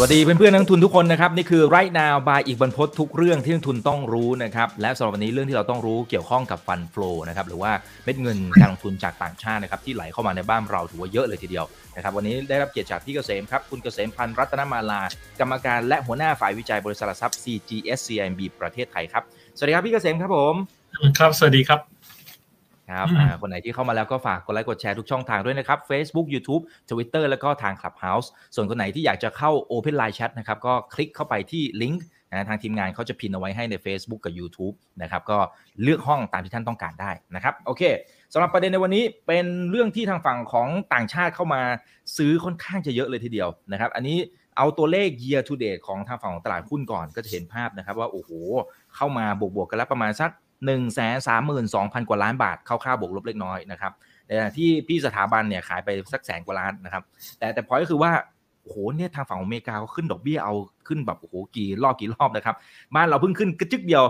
[0.00, 7.72] วัสดีเพื่อนๆนักทุนทุกคนนะครับนี่คือ right now by อีกบรรพททุกเรื่องที่นักทุนต้องรู้นะครับและสำหรับวันนี้เรื่องที่เราต้องรู้เกี่ยวข้องกับฟันฟลูนะครับหรือว่า
[8.04, 11.64] เม็ดเงินการลงทุนจากต่างชาตินะครับที่ไหลเข้ามาในบ้านเราถือว่าเยอะเลยทีเดียว
[11.96, 15.02] นะครับวันนี้ได้รับเกียรติจากพี่เกษมครับคุณเกษมพันธ์รัตนมาลา
[15.40, 19.22] กรรมการและหัวหน้าฝ่ายวิจัยบริษัทหลักทรัพย์ CGS CIMB ประเทศไทยครับ
[19.56, 20.54] สวัสดีครับพี่เกษมครับผม
[21.18, 21.80] ครับสวัสดีครับ
[22.88, 35.38] ครับอืมอ่าคนไหนที่เข้ามาแล้วก็ฝากกดไลค์กดแชร์ทุกช่องทางด้วยนะครับ Facebook YouTube Twitter แล้วก็ทาง Clubhouse ส่วนคนไหนที่อยากจะเข้า Open Line Chat นะครับก็คลิกเข้าไปที่ลิงก์นะทางทีมงานเขาจะพินเอาไว้ให้ใน Facebook กับ YouTube นะครับก็
[35.82, 37.82] เลือกห้องตามที่ท่านต้องการได้นะครับโอเค
[38.32, 41.62] สำหรับประเด็นในวันนี้เป็นเรื่องที่ทางฝั่งของต่างชาติเข้ามา
[42.16, 44.18] ซื้อค่อนข้างจะเยอะเลยทีเดียวนะครับอันนี้
[44.56, 48.30] เอาตัวเลข year to date ของทางฝั่งของตลาดหุ้นก่อนก็จะเห็นภาพนะครับว่าโอ้โห
[48.96, 50.30] เข้ามาบวกๆกันแล้วประมาณสัก
[50.66, 53.92] 1 3 2 0 0 0 กว่าล้านบาทคร่าวๆบวกลบเล็กน้อยนะครับ
[54.26, 57.02] ในขณะที่พี่สถาบันเนี่ยขายไปสักแสนกว่าล้านนะครับ
[57.38, 58.12] แต่แต่พอยก็คือว่า
[58.62, 60.54] โอ้โหเนี่ยทางฝั่งอเมริกาเขาขึ้นดอกเบี้ยเอา
[60.88, 62.56] ขึ้นแบบโอ้โหกี่รอบกี่รอบนะครับ
[62.94, 64.04] บ้านเราเพิ่งขึ้นกระจึกเดียว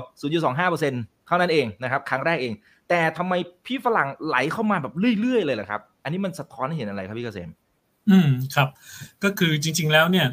[0.61, 2.53] 0.25%เท่านั้นเองนะครับครั้งแรกเอง
[2.89, 3.33] แต่ทำไม
[3.67, 7.51] พี่ฝรั่งไหลเข้ามาแบบเรื่อยๆเลยล่ะครับ อันนี้มันสะท้อนให้เห็นอะไรครับพี่เกษม
[8.11, 8.69] อืมครับ
[9.25, 10.27] ก็คือจริง ๆแล้วเนี่ย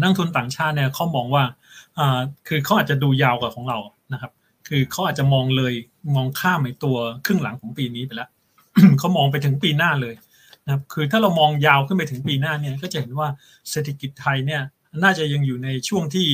[0.00, 1.44] นักทุนต่างชาติเนี่ยเขามองว่า
[1.98, 3.78] อ่าคือเขาอาจจะดูยาวกว่าของเรา
[4.12, 4.30] นะครับ
[4.72, 5.74] คือเขาอาจจะมองเลย
[6.16, 8.30] มองข้ามไอ้ตัวครึ่งหลังของปีนี้ไปแล้ว
[8.98, 10.14] เขามองไปถึงปีหน้าเลย
[10.64, 13.28] นะครับคือถ้าเรามองยาวขึ้นไปถึงปีหน้าเนี่ยก็จะเห็นว่า
[13.70, 14.62] เศรษฐกิจไทยเนี่ย
[15.02, 16.26] น่าจะยังอยู่ในช่วงที่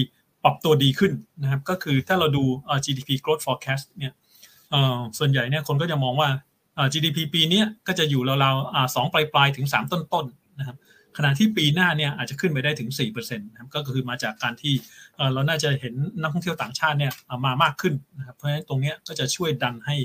[0.44, 4.14] ปรับตัวดีขึ้นนะครับก็คือถ้าเราดูอ่อ GDP growth forecast เนี่ย
[4.72, 6.28] อ่อส่วนใหญ่เนี่ยคนก็จะมองว่า
[6.76, 10.76] อ่า GDP ปีนี้ก็จะอยู่ราวๆอ่าสองปลายๆถึง 3 ต้นๆนะครับ
[11.16, 14.74] ขณะที่ปีหน้าเนี่ยอาจจะขึ้นไปได้ถึง4%นะครับก็คือมาจากการที่
[15.32, 17.12] เราน่าจะเห็นนักท่องเที่ยวต่างชาติเนี่ย
[17.44, 19.96] มามากขึ้นนะครับเพราะฉะนั้นตรงนี้ก็จะช่วยดันให้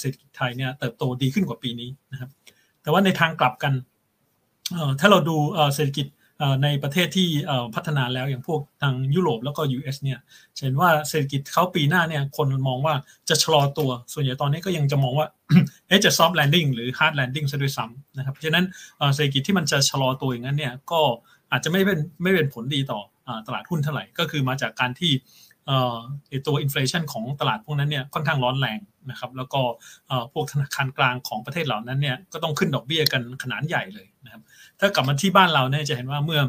[0.00, 2.30] เศรษฐกิจไทยเนี่ยเติบโตดีขึ้นกว่าปีนี้นะครับ
[2.82, 3.72] แต่ว่าในทางกลับกัน
[5.00, 5.36] ถ้าเราดู
[5.74, 6.06] เศรษฐกิจ
[6.62, 7.28] ในประเทศที่
[7.74, 10.18] พัฒนาแล้วอย่างพวกทางยุโรปแล้วก็ US เนี่ย
[10.62, 12.94] เห็นว่าเศรษฐกิจเขาปีหน้าเนี่ยคนมองว่า
[13.28, 15.26] จะชะลอตัว ส่วนใหญ่ตอนนี้ก็ยังจะมองว่า
[15.88, 18.64] เอ๊ะจะ soft landing หรือ hard landing ซะด้วยซ้ำนะครับเพราะฉะนั้น
[19.14, 21.00] เศรษฐกิจที่มันจะชะลอตัวอย่างนั้นเนี่ยก็
[21.52, 25.12] อาจจะไม่เป็นไม่เป็นผลดีต่ออตลาดหุ้นเท่าไหร่ก็คือมาจากการที่
[26.46, 28.78] ตัวอินฟลชันของตลาดพวกนั้นเนี่ยค่อนข้างร้อนแรง
[29.10, 29.60] นะครับแล้วก็
[30.08, 34.42] เอ่อพวกธนาคารกลางของประเทศเหล่านั้นเนี่ยก็ต้องขึ้นดอกเบี้ยกันขนาดใหญ่เลยนะครับ
[34.80, 36.40] ถ้ากลับมาที่บ้านเราเนี่ยจะเห็นว่าเมื่อ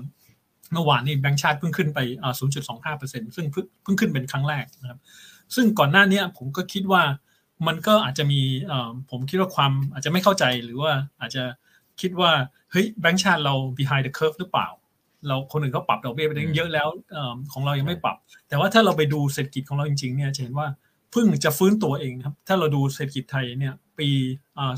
[0.71, 4.99] เมื่อวานนี้แบงก์ชาติเพิ่งขึ้นไปอ่า0.25%ซึ่งเพิ่งเพิ่งขึ้นเป็นครั้งแรกนะครับ
[5.55, 7.03] ซึ่งก่อนหน้านี้ผมก็คิดว่า
[7.67, 11.43] มันก็อาจจะมีเอ่อผมคิดว่าความอาจจะไม่เข้าใจหรือว่าอาจจะ
[12.01, 12.31] คิดว่า
[12.71, 14.67] เฮ้ยแบงก์ชาติเรา behind the curve หรือเปล่า
[15.27, 18.17] เราคนอื่นเขาปรับดอกเบี้ยไปได้เยอะแล้วเออของเรายังไม่ปรับ
[18.49, 20.67] แต่ว่าถ้าเราไปดูเศรษฐกิจของเราจริงๆเนี่ยจะเห็นว่า
[21.11, 24.07] เพิ่งจะฟื้นตัวเองครับ ถ้าเราดูเศรษฐกิจไทยเนี่ย ปี
[24.57, 24.73] อ่า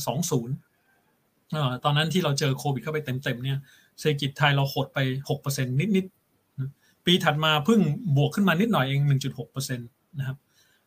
[0.75, 3.59] 20เอ่อตอนนั้นที่เราเจอโควิดเข้าไปเต็มๆเนี่ย
[3.99, 4.99] เศรษฐกิจไทยเราหดไป
[5.37, 6.69] 6%นิดๆนะ
[7.05, 7.79] ปีถัดมาเพิ่ง
[8.17, 9.01] บวกขึ้นมานิดหน่อยเอง
[9.39, 10.37] 1.6%นะครับ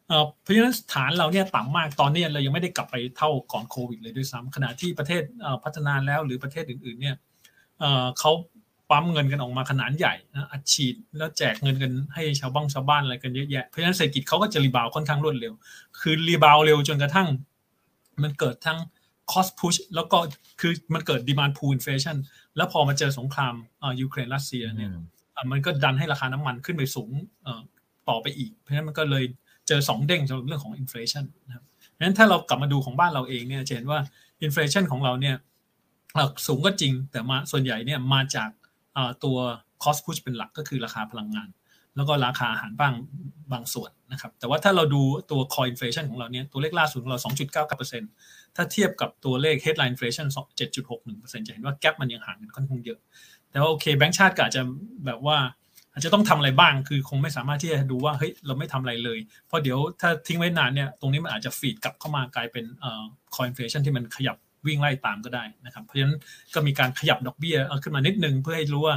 [0.09, 7.17] เอ่อเพราะฉะนั้นฐานเราเนี่ยต่ำมากตอนนี้เรายังไม่ได้กลับไปเท่าก่อนโควิดเลยด้วยซ้ำขณะที่ประเทศเอ่อพัฒนาแล้วหรือประเทศอื่นๆเนี่ย
[7.79, 8.33] เอ่อเขา
[8.91, 15.53] ปั๊มเงินกันออกมาขนาดใหญ่นะอัดฉีดแล้วแจกเงินกันให้ชาวบ้านชาวบ้านอะไรกันเยอะแยะเพราะฉะนั้นเศรษฐกิจเขาก็จะรีบาวด์ค่อนข้างรวดเร็ว
[16.01, 17.29] คือ rebound เร็วจนกระทั่ง
[18.23, 18.79] มันเกิดทั้ง
[19.33, 20.19] cost push แล้วก็
[20.61, 22.17] คือมันเกิด demand pull inflation
[22.57, 24.91] แล้วพอมาเจอสงครามอ่ายูเครนรัสเซียเนี่ย
[25.37, 27.11] อะมันก็ดันให้ราคาน้ำมันขึ้นไปสูง
[27.43, 27.61] เอ่อ
[28.09, 29.25] ต่อไปอีก เพราะฉะนั้นมันก็เลย
[29.69, 33.99] เจอสองเด้งสำหรับเรื่องของ inflation นะครับเพราะฉะนั้นถ้าเรากลับมาดูของบ้านเราเองเนี่ยจะเห็นว่า
[34.43, 35.37] inflation ของเราเนี่ย
[36.15, 38.60] เอ่อสูงก็จริงแต่มาส่วนใหญ่เนี่ยมาจากอ่า
[39.25, 39.37] ตัว
[39.83, 41.49] cost push เป็นหลักก็คือราคาพลังงาน
[41.97, 42.95] แล้วก็ราคาอาหารบ้าง
[43.53, 47.19] บางส่วนนะครับ แต่ว่าถ้าเราดูตัว core inflation ของเราเนี่ยตัวเลขล่าสุดของเรา
[47.87, 50.27] 2.99%ถ้าเทียบกับตัวเลข headline inflation
[50.59, 52.99] 7.61%จะเห็นว่า gap มันยังห่างกันค่อนข้างเยอะ
[53.51, 54.63] แต่ว่าโอเคแบงก์ชาติก็อาจจะ
[55.07, 55.39] แบบว่า
[55.93, 63.03] อาจจะต้องทำอะไรบ้าง คือคงไม่สามารถที่จะดูว่า เฮ้ย เราไม่ทำอะไรเลย เพราะเดี๋ยวถ้าทิ้งไว้นานเนี่ย ตรงนี้มันอาจจะฟีดกลับเข้ามากลายเป็นเอ่อ
[63.35, 64.37] core inflation ที่มันขยับ
[64.67, 66.17] วิ่งไล่ตามก็ได้นะครับ เพราะฉะนั้น
[66.55, 68.97] ก็มีการขยับดอกเบี้ยเอาขึ้นมานิดนึงเพื่อให้รู้ว่า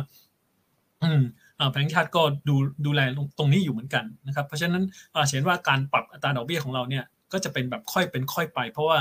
[1.04, 1.22] อืม
[1.60, 2.56] อ่าแบงก์ชาติก็ดู
[2.86, 3.02] ดูแล
[3.38, 4.84] ตรงนี้อยู่เหมือนกันนะครับ เพราะฉะนั้น
[5.16, 9.00] อ่าเห็นว่าการปรับอัตราดอกเบี้ยของเราเนี่ยก็จะเป็นแบบค่อยเป็นค่อยไป เพราะว่า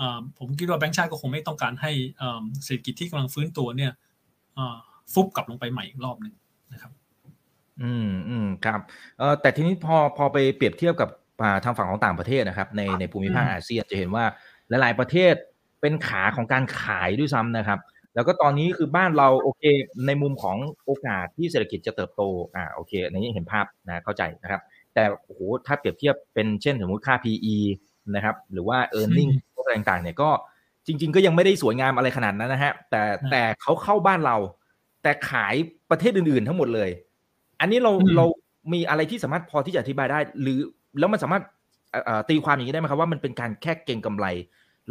[0.00, 3.92] อ่าผมคิดว่าแบงก์ชาติก็คงไม่ต้องการให้อ่าเศรษฐกิจที่กำลังฟื้นตัวเนี่ย
[4.58, 4.76] อ่า
[5.12, 6.34] ฟุบกลับลงไปใหม่อีกรอบหนึ่ง
[6.72, 6.92] นะครับ
[7.82, 8.80] อืมอืมครับ
[9.18, 11.10] เออแต่ทีนี้พอพอไปเปรียบเทียบกับ
[11.42, 14.24] อ่าทางฝั่งของต่างประเทศนะครับ ในในภูมิภาคอืมอาเซียนจะเห็นว่า
[14.68, 15.34] หลาย ๆ ประเทศ
[15.82, 17.80] เป็นขาของการขายด้วยซ้ำนะครับ
[18.14, 19.62] แล้วก็ตอนนี้คือบ้านเราโอเค
[20.06, 22.22] ในมุมของโอกาสที่เศรษฐกิจจะเติบโต
[22.56, 24.60] อ่าโอเคอันนี้เห็นภาพนะเข้าใจนะครับ
[24.94, 27.56] แต่โอ้โหถ้าเปรียบเทียบเป็นเช่นสมมติค่า PE
[28.14, 30.30] นะครับ หรือว่า e a r n i n g พวกอะไรต่างๆเนี่ยก็
[30.86, 34.36] จริง ๆ ก็ยังไม่ได้สวยงามอะไรขนาดนั้นนะฮะแต่แต่เขาเข้าบ้านเรา
[35.02, 35.54] แต่ขาย
[35.90, 36.90] ประเทศอื่นๆทั้งหมดเลย
[37.60, 38.24] อันนี้เราเรา
[38.72, 40.58] มีอะไรที่สามารถพอที่จะอธิบายได้ หรือ
[40.98, 41.42] แล้วมันสามารถ
[42.28, 44.26] ตีความอย่างนี้ได้ไหมครับว่ามันเป็นการแค่เก่งกำไร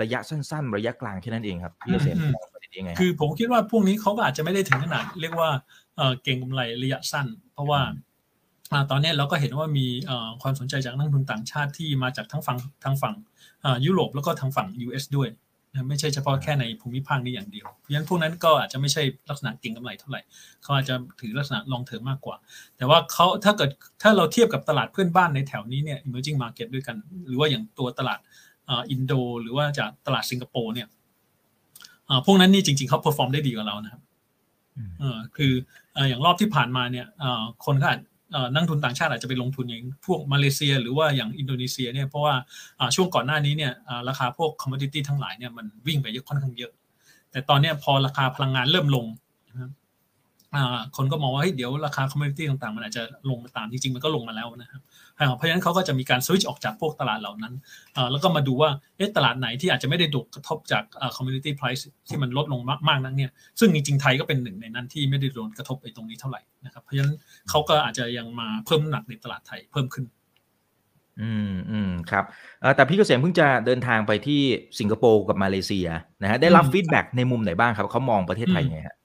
[0.02, 5.50] ระยะสั้น ๆ ระยะกลางแค่นั้นเองครับพี่เกษมมองประเด็นยังไงคือผมคิดว่าพวกนี้เขาก็อาจจะไม่ได้ถึงขนาดเรียกว่า
[6.24, 7.82] เก่งกำไรระยะสั้น เพราะว่า
[8.92, 9.88] ตอนนี้เราก็เห็นว่ามี
[10.42, 13.16] ความสนใจจากนักทุนต่างชาติที่มาจากทั้งฝั่งทางฝั่ง
[13.86, 15.30] ยุโรปแล้วก็ทางฝั่ง US ด้วย
[15.88, 20.22] ไม่ใช่เฉพาะแค่ในภูมิภาคนี้อย่างเดียว เพราะฉะนั้นพวกนั้นก็อาจจะไม่ใช่ลักษณะเก่งกำไรเท่าไหร่
[20.64, 22.36] เขาอาจจะถือลักษณะลองเทอมมากกว่า
[22.78, 23.70] แต่ว่าเขาถ้าเกิด
[24.02, 26.96] ถ้าเราเทียบกับตลาดเพื่อนบ้านในแถวนี้เนี่ย emerging market ด้วยกัน
[27.28, 28.20] หรือว่าอย่างตัวตลาด
[28.92, 30.88] อินโดหรือว่าจากตลาดสิงคโปร์เนี่ย
[32.26, 34.02] พวกนั้นนี่จริงๆเขา perform ได้ดีกว่าเรานะครับ
[35.38, 35.54] คือ
[36.10, 37.06] อย่างรอบที่ผ่านมาเนี่ย
[37.66, 38.00] คนก็อาจ
[38.54, 42.34] นักทุนต่างชาติอาจจะไปลงทุนอย่างพวกมาเลเซีย หรือว่าอย่างอินโดนีเซียเนี่ยเพราะว่า
[42.96, 43.74] ช่วงก่อนหน้านี้เนี่ย
[44.10, 46.72] ราคาพวก commodity ทั้งหลายเนี่ยมันวิ่งไปเยอะค่อนข้างเยอะ
[47.32, 49.06] แต่ตอนนี้พอราคาพลังงานเริ่มลง
[50.98, 54.82] คนก็มองว่าเดี๋ยวราคา commodity ต่างๆ มันอาจจะลงมาตามจริงๆ มันก็ลงมาแล้วนะครับ
[55.36, 57.54] เพราะฉะนั้นเขาก็จะมีการสวิตช์ออกจากพวกตลาดเหล่านั้น
[58.12, 58.70] แล้วก็มาดูว่า
[59.18, 60.84] ตลาดไหนที่อาจจะไม่ได้ถูกกระทบจาก
[61.16, 67.16] commodity price ที่มันลดลงมากๆนั้นเนี่ยซึ่งจริงๆไทยก็เป็นหนึ่งในนั้นที่ไม่ได้โดนกระทบไปตรงนี้เท่าไหร่นะครับเพราะฉะนั้น
[67.50, 70.06] เขาก็อาจจะยังมาเพิ่มน้ำหนักในตลาดไทยเพิ่มขึ้น
[71.22, 72.26] อืมอืมครับ
[72.76, 74.42] แต่พี่เกษมเพิ่งจะเดินทางไปที่
[74.80, 75.88] สิงคโปร์กับมาเลเซีย
[76.22, 78.96] นะฮะได้รับ feedback ในมุมไหนบ้างครับเขามองประเทศไทยไงฮะ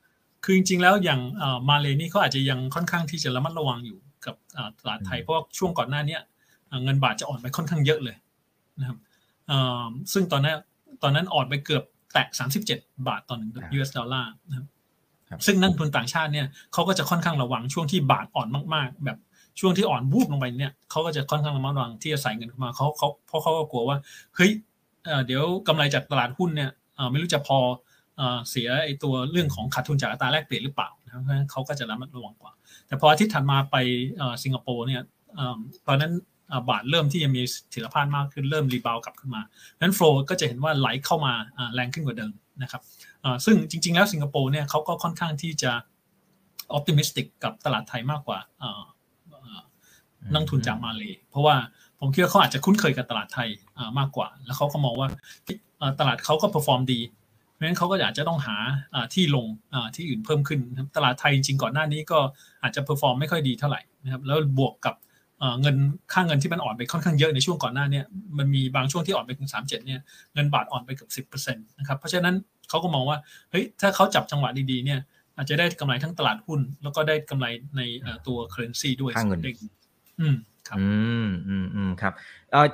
[0.48, 1.20] คือจริงๆแล้วอย่าง
[1.68, 4.34] มาเลนี่เขาอาจจะยังค่อนข้างที่จะระมัดระวังอยู่กับ
[4.80, 6.18] ตลาดไทยเพราะช่วงก่อนหน้านี้
[6.84, 8.16] เงินบาทจะอ่อนไปค่อนข้างเยอะเลย
[8.80, 8.98] นะครับ
[10.12, 10.56] ซึ่งตอนนั้น
[11.02, 11.82] ตอนนั้นอ่อนไปเกือบ
[12.12, 12.28] แตะ
[12.68, 14.66] 37 บาทต่อหนึ่ง US ดอลลาร์นะครับ
[15.46, 19.18] ซึ่งนักทุนต่างชาติเนี่ยเขาก็จะค่อนข้างระวังช่วงที่บาทอ่อนมากๆ แบบ
[19.60, 23.96] ช่วงที่อ่อนวูบลงไปเนี่ยเขาก็จะค่อนข้างระมัดระวังที่จะใส่เงินเข้ามาเขาเขาเพราะเขาก็กลัวว่า
[24.36, 24.50] เฮ้ย
[25.26, 26.70] เดี๋ยวกำไรจากตลาดหุ้นเนี่ย
[27.10, 27.58] ไม่รู้จะพอ
[28.50, 32.52] เสียไอตัวเรื่องของขาดทุนจากอัตราแลกเปลี่ยนหรือเปล่าเพราะฉะนั้นเขาก็จะระมัดระวังกว่า
[32.86, 33.76] แต่พออาทิตย์ถัดมาไป
[34.42, 35.02] สิงคโปร์เนี่ย
[35.88, 36.12] ตอนนั้น
[36.68, 39.42] บาทเริ่มที่จะมีเสถียรภาพมากขึ้นเริ่ม rebound กลับขึ้นมา
[39.76, 41.32] ดังนั้น flow ก็จะเห็นว่าไหลเข้ามา
[41.74, 42.32] แรงขึ้นกว่าเดิม
[42.62, 42.82] นะครับ
[43.44, 45.72] ซึ่งจริง ๆ แล้วสิงคโปร์เนี่ยเขาก็ค่อนข้างที่จะ
[46.72, 48.38] optimistic กับตลาดไทยมากกว่า
[50.34, 51.56] นักทุนจากมาเลยเพราะว่า
[52.00, 53.48] ผมคิดว่าเขาอาจจะคุ้นเคยกับตลาดไทย
[53.98, 55.08] มากกว่า แล้วเขาก็มองว่า
[56.00, 57.00] ตลาดเขาก็ perform ดี
[57.56, 58.56] เพราะฉะนั้นเขาก็อยากจะต้องหา
[59.14, 59.46] ที่ลง
[59.96, 60.60] ที่อื่นเพิ่มขึ้น
[60.96, 62.18] ตลาดไทยจริงๆก่อนหน้านี้ก็
[62.62, 64.94] อาจจะ perform ไม่ค่อยดีเท่าไหร่นะครับแล้วบวกกับ
[65.60, 65.76] เงิน
[66.12, 68.02] ค่าเงินที่มันอ่อนไปค่อนข้างเยอะในช่วงก่อนหน้านี้
[68.38, 70.00] มันมีบางช่วงที่อ่อนไปถึงสามเจ็ดเนี่ย
[70.34, 72.34] เงินบาทอ่อนไปเกือบสิบเปอร์เซ็นต์นะครับเพราะฉะนั้น
[72.68, 73.18] เขาก็มองว่า
[73.50, 75.00] เฮ้ยถ้าเขาจับจังหวะดีๆเนี่ย
[75.36, 77.82] อาจจะได้กำไรทั้งตลาดหุ้น แล้วก็ได้กำไรใน
[78.26, 79.40] ตัว currency ด้วยค่าเงิน
[80.20, 80.36] อืม
[80.68, 80.86] ครับอื
[81.26, 82.12] มอืมอืมครับ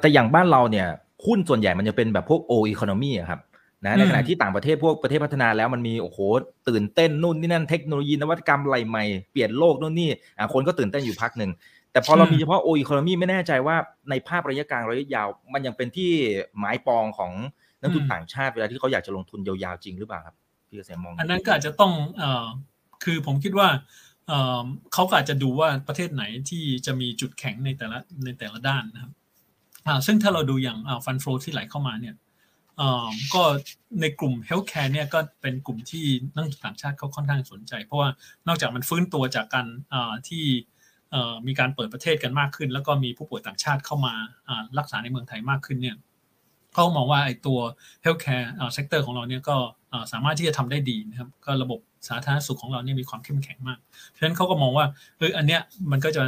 [0.00, 0.86] แต่อย่างบ้านเราเนี่ย
[1.26, 3.40] หุ้นส่วนใหญ่มันจะเป็นแบบพวก old economy ครับ
[3.84, 6.18] นะในขณะที่ต่างประเทศพวกประเทศพัฒนาแล้วมันมีโอ้โห
[6.68, 11.50] ตื่นเต้นนู่นนี่นั่นเทคโนโลยีนวัตกรรมอะไรใหม่เปลี่ยนโลกนู่นนี่อ่าคนก็ตื่นเต้นอยู่พักหนึ่ง
[11.92, 13.76] แต่พอเรามีเฉพาะ old economy ไม่แน่ใจว่า
[14.10, 16.10] ในภาพระยะกลางระยะยาว มันยังเป็นที่
[16.58, 17.32] หมายปองของ
[17.80, 20.36] นักทุนต่างชาติเวลาที่เขาอยากจะลงทุนยาวๆจริงหรือเปล่าครับ
[20.68, 22.46] พี่เกษมมอง อันนั้นก็อาจจะต้องเอ่อ
[23.04, 23.68] คือผมคิดว่า
[24.28, 29.12] เอ่อเขาก็อาจจะดูว่าประเทศไหนที่จะมีจุดแข็งในแต่ละในแต่ละด้านนะครับ
[29.86, 32.14] อ่าซึ่งถ้าเราดูอย่างฟันโฟที่ไหลเข้ามาเนี่ย
[33.34, 33.42] ก็
[34.00, 38.08] ในกลุ่มเฮลท์แคร์เนี่ยก็เป็นกลุ่มที่นักต่างชาติเขาค่อนข้างสนใจ เพราะว่า
[38.48, 39.66] นอกจากมันฟื้นตัวจากการ
[40.28, 40.44] ที่
[41.46, 44.14] มีการเปิดประเทศกันมากขึ้น แล้วก็มีผู้ป่วยต่างชาติเข้ามา
[44.78, 45.96] รักษาในเมืองไทยมากขึ้นเนี่ย
[46.74, 47.58] เขามองว่าไอ้ตัว
[48.04, 48.46] healthcare
[48.76, 49.56] sector ของเราเนี่ยก็
[50.12, 54.86] สามารถที่จะทำได้ดีนะครับก็ระบบสาธารณสุขของเราเนี่ยมีความเข้มแข็งมากเพราะฉะนั้นเขาก็มองว่า
[55.18, 55.60] เอออันเนี้ย
[55.90, 56.22] มันก็จะ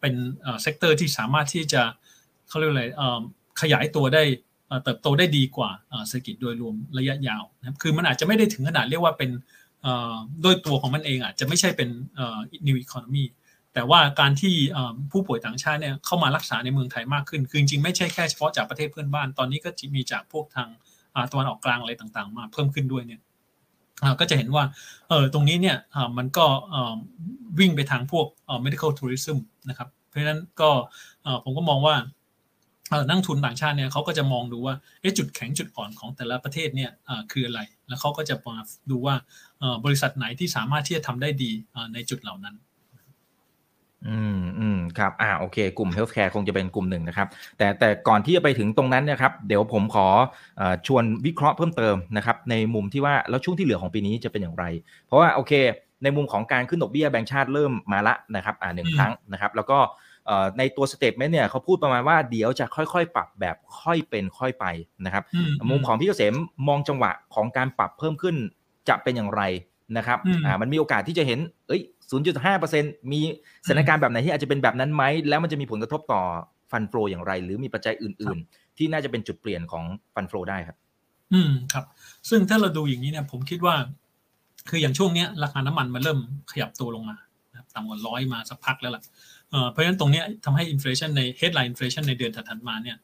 [0.00, 0.14] เป็น
[0.62, 1.82] sector ที่สามารถที่จะ
[2.48, 2.84] เขาเรียกอะไร
[3.60, 4.22] ขยายตัวได้
[4.84, 5.70] เติบโตได้ดีกว่า
[6.08, 9.30] เศรษฐกิจโดยรวมระยะยาวนะครับคือมันอาจจะไม่ได้ถึงขนาดเรียกว่าเป็น
[10.44, 11.88] ด้วยตัวของมันเองอาจจะไม่ใช่เป็น
[12.66, 13.24] new economy
[13.74, 14.54] แต่ว่าการที่
[15.12, 20.68] ผู้ป่วยต่างชาติเนี่ยเข้ามารักษาในเมืองไทยมากขึ้น คือจริงๆไม่ใช่แค่เฉพาะจากประเทศเพื่อนบ้าน ตอนนี้ก็มีจากพวกทาง
[21.32, 23.20] ตะวันออกกลางอะไรต่างๆ มาเพิ่มขึ้นด้วยเนี่ย
[24.20, 24.64] ก็จะเห็นว่า
[25.08, 25.76] เออตรงนี้เนี่ย
[26.18, 26.46] มันก็
[27.58, 28.26] วิ่งไปทางพวก
[28.64, 30.70] medical tourism นะครับ เพราะฉะนั้นก็
[31.44, 31.94] ผมก็มองว่า
[33.08, 34.74] นักทุนต่างชาติเนี่ยเขาก็จะมองดูว่า
[35.18, 36.90] จุดแข็งจุดอ่อนของแต่ละประเทศเนี่ย
[37.32, 38.56] คืออะไร แล้วเขาก็จะมา
[38.90, 39.14] ดูว่า
[39.84, 41.50] บริษัทไหนที่สามารถที่จะทำได้ดี
[41.94, 42.56] ในจุดเหล่านั้น
[44.06, 47.28] อืมอืมครับอ่าโอเค กลุ่ม healthcare คงจะเป็นกลุ่มหนึ่งนะครับ
[47.58, 50.06] แต่แต่ก่อนที่จะไปถึงตรงนั้นนะครับ เดี๋ยวผมขอ
[50.60, 54.64] อชวนวิเคราะห์เพิ่มเติมนะครับ ในมุมที่ว่าแล้วช่วงที่เหลือของปีนี้จะเป็นอย่างไร
[55.04, 55.52] เพราะว่าโอเค
[56.02, 59.78] ในมุมของการขึ้นดอกเบี้ยแบงก์ชาติเริ่มมาละนะครับ อ่าหนึ่งครั้งนะครับ แล้วก็
[60.58, 64.66] ในตัว statement เนี่ยเขาพูดประมาณว่าเดี๋ยวจะค่อยๆ ปรับแบบค่อยเป็นค่อยไป
[65.04, 65.24] นะครับ
[65.70, 66.34] มุมของพี่เกษม
[66.68, 68.36] มองจังหวะของการปรับเพิ่มขึ้น
[68.88, 69.42] จะเป็นอย่างไร
[69.96, 71.82] นะครับอ่ามันมีโอกาสที่จะเห็นเอ้ย
[72.46, 73.20] 0.5%มี
[73.66, 76.22] สถานการณ์แบบไหนที่อาจจะเป็นแบบนั้นไหม แล้วมันจะมีผลกระทบต่อ
[76.70, 80.76] ฟันโฟอย่างไร หรือมีปัจจัยอื่น ๆ ที่น่าจะเป็นจุดเปลี่ยนของฟันโฟได้ครับ
[81.32, 81.84] อืมครับ
[82.28, 83.74] ซึ่งถ้าเราดูอย่างนี้เนี่ยผมคิดว่า
[84.68, 86.18] คืออย่างช่วงเนี้ยราคาน้ำมันมันเริ่ม
[86.52, 87.16] ขยับตัวลงมา
[87.74, 89.02] ต่ำกว่าร้อยมาสักพักแล้วล่ะ
[89.70, 92.96] เพราะฉะนั้นตรงนี้ทำให้อินฟลชันใน headline inflation ในเดือนถัดมาเนี่ย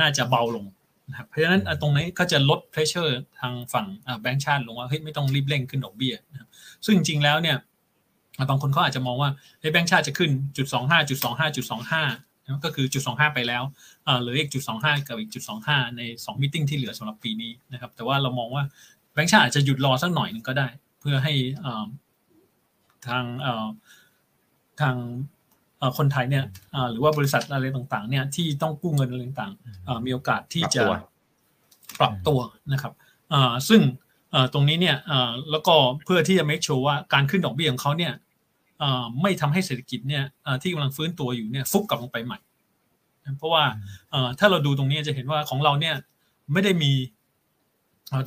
[0.00, 0.66] น่าจะเบาลง
[1.10, 3.86] นะครับเพราะฉะนั้นตรงนี้ก็จะลด pressure ทางฝั่ง
[4.22, 6.48] แบงก์ชาติลงว่าเฮ้ยไม่ต้องรีบเร่งขึ้นดอกเบี้ยนะครับ
[6.84, 7.56] ซึ่งจริงๆแล้วเนี่ย
[8.50, 12.02] บางคนเขาอาจจะมองว่าเฮ้ยแบงก์ชาติจะขึ้นจุดสองห้าจุดสองห้าจุดสองห้า
[12.64, 13.62] ก็คือจุดสองห้าไปแล้ว
[14.20, 18.64] เหลืออีกจุดสองห้ากับอีกจุดสองห้าในสองมิ팅ที่เหลือสำหรับปีนี้นะครับแต่ว่าเรามองว่า
[19.12, 20.68] แบงก์ชาติอาจจะหยุดรอสักหน่อยนึงก็ได้
[21.00, 21.34] เพื่อให้
[23.06, 23.24] ทาง
[24.80, 24.96] ทาง
[25.98, 26.44] คนไทยเนี่ย
[26.92, 30.84] หรือว่าบริษัทอะไรต่างๆ เนี่ยที่ต้องกู้เงินอะไรต่างๆมีโอกาสที่จะ
[32.00, 32.40] ปรับตัว
[32.72, 32.92] นะครับ
[33.68, 33.80] ซึ่ง
[34.52, 34.96] ตรงนี้เนี่ย
[35.50, 35.74] แล้วก็
[36.04, 38.12] เพื่อที่จะ make sure ว่าการขึ้นดอกเบี้ยของเขาเนี่ย
[39.22, 40.24] ไม่ทำให้เศรษฐกิจเนี่ย
[40.62, 42.38] ที่กำลังฟื้นตัวอยู่เนี่ยฟุบกลับลงไปใหม่
[43.38, 43.64] เพราะว่า
[44.38, 45.94] ถ้าเราดูตรงนี้จะเห็นว่าของเราเนี่ย
[46.52, 46.92] ไม่ได้มี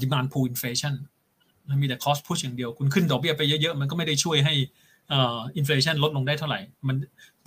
[0.01, 0.93] demand pull inflation
[1.69, 4.53] มันมีแต่ cost push อย่างเดียว คุณขึ้นดอกเบี้ยไปเยอะๆ มันก็ไม่ได้ช่วยให้
[5.11, 6.95] อินฟลชันลดลงได้เท่าไหร่ มัน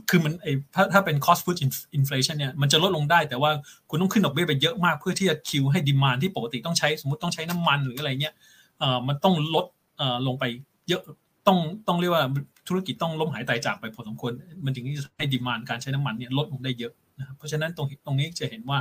[0.08, 1.60] คือมันไอถ้าถ้าเป็น cost push
[1.98, 3.50] inflation เนี่ยมันจะลดลงได้แต่ว่า
[3.90, 8.34] คุณต้องขึ้นดอกเบี้ยไปเยอะมากเพื่อที่จะคิวให้ดีมานที่ปกติต้องใช้สมมติต้องใช้น้ำมันหรืออะไรเงี้ย
[8.78, 9.66] เอ่อมันต้องลด
[9.98, 10.44] เอ่อลงไป
[10.88, 11.02] เยอะ
[11.46, 12.24] ต้องต้องเรียกว่า
[12.68, 14.32] ธุรกิจต้องล้มหายตายจากไปพอสมควร
[14.64, 18.78] มันถึงจะให้ดีมานการใช้น้ำมันเนี่ยลดลงได้เยอะนะครับเพราะฉะนั้นตรงตรงนี้จะเห็นว่า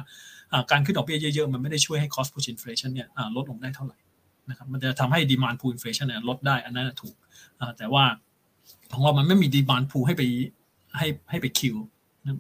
[0.72, 3.98] การขึ้นดอกเบี้ยเยอะๆมันไม่ได้ช่วยให้ cost push inflation เนี่ยลดลงได้เท่าไหร่
[4.50, 7.15] นะครับมันจะทำให้ demand pull inflation เนี่ยลดได้อันนั้นถูก
[7.77, 8.05] แต่ว่า
[8.93, 10.24] ของเรามันไม่มี demand pull ให้ไป
[10.97, 11.75] ให้ให้ไป kill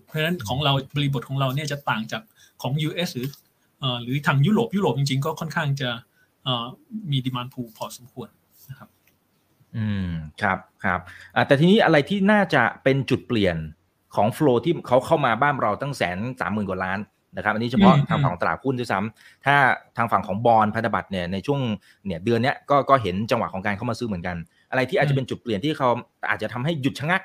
[0.05, 2.21] เพราะฉะนั้นของเราบริบทของเราเนี่ยจะต่างจาก
[2.61, 3.27] ของ US หรือ
[4.03, 5.89] หรือทางยุโรปยุโรปจริงๆ ก็ค่อนข้างจะ
[7.11, 8.29] มี demand pull พอสมควร
[8.69, 8.89] นะครับ
[9.77, 10.09] อืม
[10.41, 10.99] ครับครับ
[11.47, 13.57] แต่ทีนี้อะไรที่น่าจะเป็นจุดเปลี่ยน
[14.15, 16.99] ของ flow ที่เขาเข้ามาบ้านเราตั้งแสนสามหมื่นกว่าล้าน
[17.37, 19.55] นะครับอันนี้เฉพาะทางฝั่งตลาดหุ้นด้วยซ้ำถ้า
[19.97, 21.61] ทางฝั่งของบอลพันธบัตรเนี่ยในช่วง
[22.05, 24.37] เนี่ยเดือนนี้ก็ก็เห็นจังหวะของการเข้ามาซื้อเหมือนกัน
[24.69, 25.89] อะไรที่อาจจะเป็นจุดเปลี่ยนที่เขา
[26.29, 27.21] อาจจะทำให้หยุดชะงัก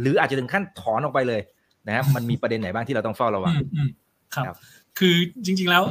[0.00, 1.40] หรืออาจจะถึงขั้นถอนออกไปเลย
[1.86, 3.54] นะครับมันมีประเด็นไหนบ้างที่เราต้องเฝ้าระวัง
[4.34, 4.56] ครับ
[4.98, 5.84] คือจริง ๆแล้ว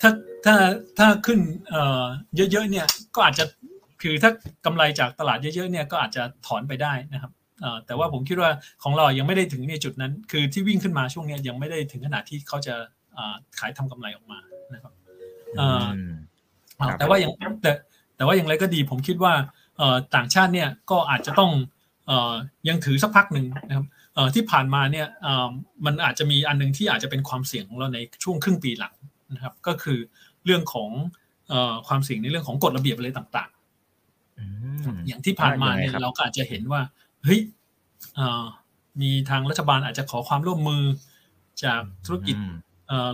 [0.00, 0.10] ถ้า
[0.44, 0.54] ถ้า
[0.98, 1.38] ถ้าขึ้น
[1.70, 2.04] เอ่อ
[2.36, 3.44] เยอะๆเนี่ยก็อาจจะ
[4.02, 4.30] คือถ้า
[4.66, 7.32] กำไรจากตลาดเยอะๆเนี่ยก็อาจจะถอนไปได้นะครับ
[7.86, 8.50] แต่ว่าผมคิดว่า
[8.82, 12.74] ของเรายังไม่ได้ถึงในจุดนั้น คือที่วิ่งขึ้นมาช่วงนี้ยังไม่ได้ถึงขนาดที่เขาจะ
[13.58, 14.38] ขายทำกำไรออกมา
[14.74, 14.92] นะครับ
[16.98, 17.32] แต่ว่ายัง
[17.62, 17.72] แต่
[18.16, 19.32] แต่ว่าอย่างไรก็ดีผมคิดว่า
[20.14, 21.52] ต่างชาติเนี่ยก็อาจจะต้อง
[22.68, 23.86] ยังถือสักพักหนึ่งนะครับ
[24.34, 25.06] ที่ผ่านมาเนี่ย
[25.86, 28.94] มันอาจจะมีอันนึงที่อาจจะเป็นความเสี่ยงของเราในช่วงครึ่งปีหลัง
[29.34, 29.98] นะครับ ก็คือ
[30.44, 30.90] เรื่องของ
[31.88, 36.80] ความเสี่ยงในเรื่องของกฎระเบียบอะไรต่างๆอย่างที่ผ่านมาเนี่ยเราก็อาจจะเห็นว่า
[37.24, 37.40] เฮ้ย
[39.02, 40.82] มีทางรัฐบาลอาจจะขอความร่วมมือ
[41.64, 42.36] จากธุรกิจ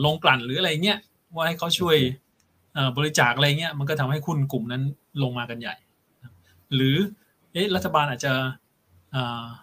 [0.04, 0.98] ลงกลั่นหรืออะไรเงี้ย
[1.34, 1.96] ว่าให้เขาช่วย
[2.96, 4.82] บริจาคอะไรเงี้ยมันก็ทำให้คุณกลุ่มนั้น
[5.22, 5.74] ลงมากันใหญ่
[6.74, 6.96] หรือ
[7.52, 8.32] เอ๊ะรัฐบาลอาจจะ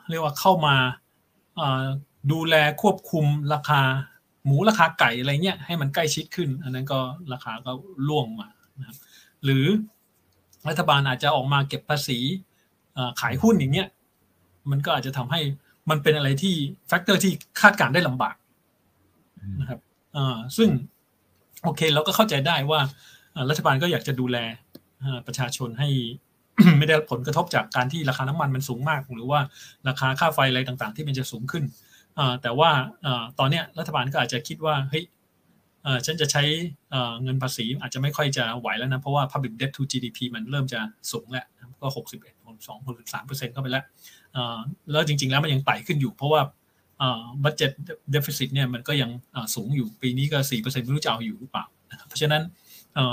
[0.09, 0.75] เรียกว่าเข้ามา
[2.31, 3.81] ดูแลควบคุมราคา
[4.45, 6.99] หมูราคาไก่อะไรเงี้ยให้มันใกล้ชิดขึ้น อันนั้นก็
[7.33, 7.71] ราคาก็
[8.07, 8.47] ร่วงมา
[8.79, 8.97] นะครับ
[9.43, 9.65] หรือ
[10.67, 12.19] รัฐบาลอาจจะออกมาเก็บภาษี
[13.21, 13.87] ขายหุ้นอย่างเงี้ย
[14.71, 15.41] มันก็อาจจะทำให้
[15.89, 16.55] มันเป็นอะไรที่
[16.87, 17.31] factor ที่
[17.61, 18.35] คาดการณ์ได้ลำบาก
[19.61, 19.79] นะครับ
[20.57, 20.69] ซึ่ง
[21.63, 22.79] โอเคเราก็เข้าใจได้ว่า
[23.49, 24.37] รัฐบาลก็อยากจะดูแล
[25.27, 25.89] ประชาชนให้
[26.79, 29.39] ไม่ได้ผลกระทบจากการที่ราคาน้ำมันมันสูงมาก หรือว่า
[29.87, 31.63] ราคาค่าไฟอะไรต่างๆ ที่มันจะสูงขึ้น
[32.41, 32.69] แต่ว่า
[33.39, 35.03] ตอนนี้รัฐบาลก็อาจจะคิดว่าเฮ้ย
[36.05, 36.43] ฉันจะใช้
[37.23, 40.79] เงินภาษีอาจจะไม่ค่อยจะไหวแล้วนะ เพราะว่า public debt to GDP มันเริ่มจะ
[41.11, 41.45] สูงแล้ว
[41.81, 43.83] ก็ 61 2 3เปอร์เซ็นต์เข้าไปแล้ว
[44.91, 46.41] แล้วจริง ๆ แล้วมันยังไต่ขึ้นอยู่ เพราะว่า
[47.43, 47.71] บัตเจ็ต
[48.11, 49.09] เดฟ i ซิตเนี่ยมันก็ยัง
[49.55, 51.65] สูงอยู่ปีนี้ก็ 4%ไม่รู้จะเอาอยู่หรือเปล่า
[52.07, 52.41] เพราะฉะนั้น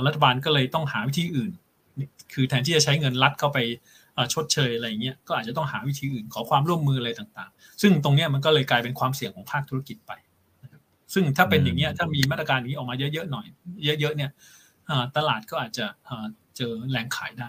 [0.07, 1.53] รัฐบาลก็เลยต้องหาวิธีอื่น
[2.35, 3.59] คือแทนที่จะใช้เงินรัดเข้าไป
[4.35, 10.13] ชดเชยอะไรเงี้ยก็อาจจะต้องหาวิธีอื่นขอความร่วมมืออะไรต่างๆ ซึ่งตรงเนี้ยมันก็เลยกลายเป็นความเสี่ยงของภาคธุรกิจไป
[11.15, 13.47] ซึ่งถ้าเป็นอย่างเงี้ยถ้ามีมาตรการนี้ออกมาเยอะๆหน่อย
[14.01, 14.31] เยอะๆเนี่ย
[15.17, 15.87] ตลาดก็อาจจะ
[16.57, 17.49] เจอแรงขายได้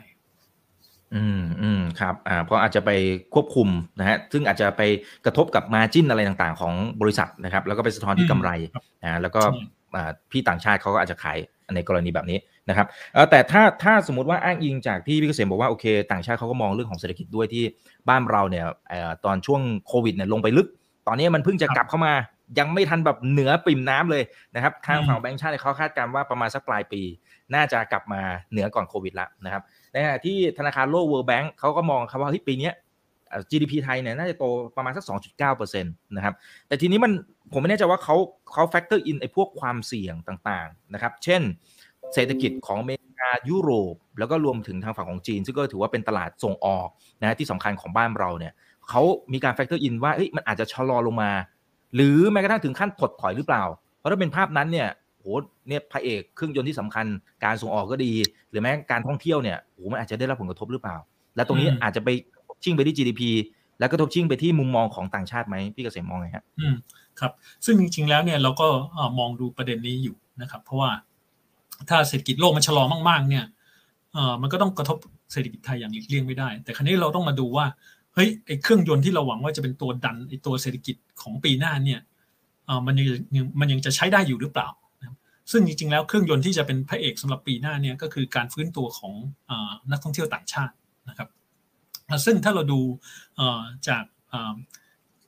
[1.16, 2.92] อืมอืมครับอ่าเพราะอาจจะไป
[3.34, 3.70] ควบคุม
[4.00, 4.82] นะฮะซึ่งอาจจะไป
[5.26, 8.50] กระทบกับมาจิ้นอะไรต่างๆ ของบริษัทนะครับ แล้วก็ไปสะท้อนที่กำไร
[9.04, 9.42] อ่าแล้วก็
[10.32, 11.38] พี่ต่างชาติเขาก็อาจจะขาย
[11.76, 12.38] ในกรณีแบบนี้
[12.72, 12.88] นะครับ
[13.32, 17.64] แต่ถ้าถ้าสมมติว่าอ้างอิงจากที่พี่เกษมบอกว่าโอเค ต่างชาติเขาก็มองเรื่องของเศรษฐกิจด้วยที่
[18.10, 18.66] บ้านเราเนี่ย
[19.26, 20.68] ตอนช่วงโควิดเนี่ยลงไปลึก
[21.08, 22.14] ตอนนี้มันเพิ่งจะกลับเข้ามา
[22.60, 24.24] ยังไม่ทันแบบเหนือปิ่มน้ำเลย
[24.56, 27.02] นะครับทางฝั่งแบงก์ชาติเขาคาดการณ์ว่าประมาณสักปลายปี
[27.54, 29.62] น่าจะกลับมาเหนือก่อนโควิดแล้วนะครับ
[29.92, 32.70] ในขณะที่ธนาคารโลก World Bank เขาก็มองครับว่าที่ปีนี้
[33.50, 34.46] GDP ไทยเนี่ยน่าจะโต
[34.78, 35.06] ประมาณสัก
[35.44, 36.34] 2.9%นะครับ
[36.68, 37.12] แต่ทีนี้มัน
[37.52, 38.16] ผมไม่แน่ใจว่าเขา
[38.54, 41.42] เขา factor in ไอ้พวกความเสี่ยงต่างๆนะครับ เช่น
[42.14, 46.88] เศรษฐกิจของอเมริกายุโรป แล้วก็รวมถึงทางฝั่งของจีน ซึ่งก็ถือว่าเป็นตลาดส่งออก
[47.22, 48.54] นะที่สำคัญของบ้านเราเนี่ย
[48.90, 49.02] เขา
[49.34, 51.32] มีการ factor in ว่ามันอาจจะชะลอลงมา
[51.96, 53.64] หรือแม้กระทั่งถึงขั้นถดถอยหรือเปล่า
[53.98, 54.88] เพราะถ้าเป็นภาพนั้นเนี่ย
[55.18, 55.26] โห
[55.68, 57.06] เนี่ยพระเอกเครื่องยนต์ที่สำคัญ
[57.46, 58.12] การส่งออกก็ดี
[58.50, 60.98] หรือแม้การท่องเที่ยวเนี่ยโหมันอาจจะได้รับผลกระทบหรือเปล่า
[61.36, 62.10] และตรงนี้อาจจะไป
[62.64, 63.22] ชิ่งไปที่ GDP
[63.80, 66.76] แล้วก็ทบชิ่งไปที่มุมมองของต่างชาติไหมพี่เกษมมองไงฮะอืม
[67.20, 67.32] ครับ
[67.66, 68.68] ซึ่งจริงๆแล้วเนี่ยเราก็
[69.20, 70.90] มองดูประเด็นนี้อยู่นะครับ เพราะว่า
[71.90, 73.46] ถ้าเศรษฐกิจโลกมันชะลอมากๆ เนี่ย
[74.14, 74.98] เออมันก็ต้องกระทบ
[75.32, 77.66] เศรษฐกิจไทยอย่างหลีกเลี่ยงไม่ได้ แต่ครั้นี้เราต้องมาดูว่า
[78.14, 82.00] เฮ้ยไอ้เครื่องยนต์ที่เราหวังว่าจะเป็นตัวดันไอ้ตัวเศรษฐกิจของปีหน้าเนี่ย
[82.66, 84.70] เออมันยังมันยังจะใช้ได้อยู่หรือเปล่า
[85.52, 89.14] ซึ่งจริงๆแล้วเครื่องยนต์ที่จะเป็นพระเอกสำหรับปีหน้าเนี่ยก็คือการฟื้นตัวของ
[89.92, 90.74] นักท่องเที่ยวต่างชาติ
[91.10, 91.30] นะครับ
[92.26, 92.80] ซึ่งถ้าเราดู
[93.88, 94.04] จาก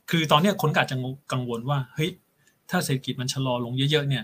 [0.09, 0.97] คือตอนนี้คนอาจจะ
[1.31, 2.11] กังวลว่าเฮ้ย
[2.69, 4.23] ถ้าเศรษฐกิจมันชะลอลงเยอะๆเนี่ย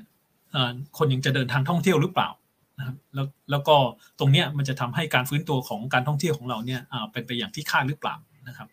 [0.98, 2.30] คนยังจะเดินทางท่องเที่ยวหรือเปล่า
[2.80, 3.76] นะครับแล้วแล้วก็
[4.20, 8.16] ตรงเนี้ยมันจะทำให้การฟื้นตัวของการท่องเที่ยวของเราเนี่ยเป็นไปอย่างที่คาดหรือเปล่า
[8.48, 8.68] นะครับ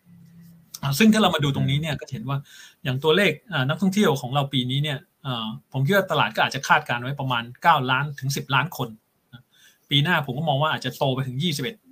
[0.99, 2.37] ซึ่งถ้าเรามาดูตรงนี้เนี่ยก็เห็นว่า
[2.83, 3.31] อย่างตัวเลข
[3.69, 4.99] นักท่องเที่ยวของเราปีนี้เนี่ย
[5.71, 8.89] ผมคิดว่าตลาดก็อาจจะคาดการไว้ประมาณ 9 ล้านถึง 10 ล้านคน
[9.89, 11.37] ปีหน้าผมก็มองว่าอาจจะโตไปถึง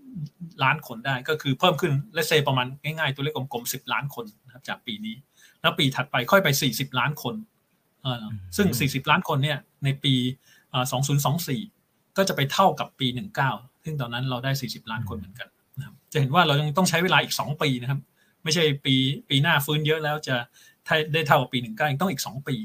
[0.04, 5.16] 21 ล้านคนได้ ก็คือเพิ่มขึ้นและเซประมาณง่ายๆตัวเลขกลมๆ10 ล้านคนนะครับจากปีนี้
[5.62, 7.36] แล้วปีถัดไปค่อยไป 40 ล้านคน
[8.58, 10.14] ซึ่ง 40 ล้านคนเนี่ย ในปี
[10.96, 13.08] 2024 ก็จะไปเท่ากับปี
[13.48, 15.50] 19 ซึ่งตอนนั้นเราได้ 40 ล้านคนเหมือนกัน
[16.14, 18.00] จะเห็นว่าเรายังต้องใช้เวลาอีก 2 ปีนะครับ
[18.44, 18.96] ไม่ใช่ปี
[19.30, 20.36] ปีหน้าฟื้นเยอะแล้วจะ
[21.14, 22.56] ได้เท่ากับปี 19ยังต้องอีก 2 ปี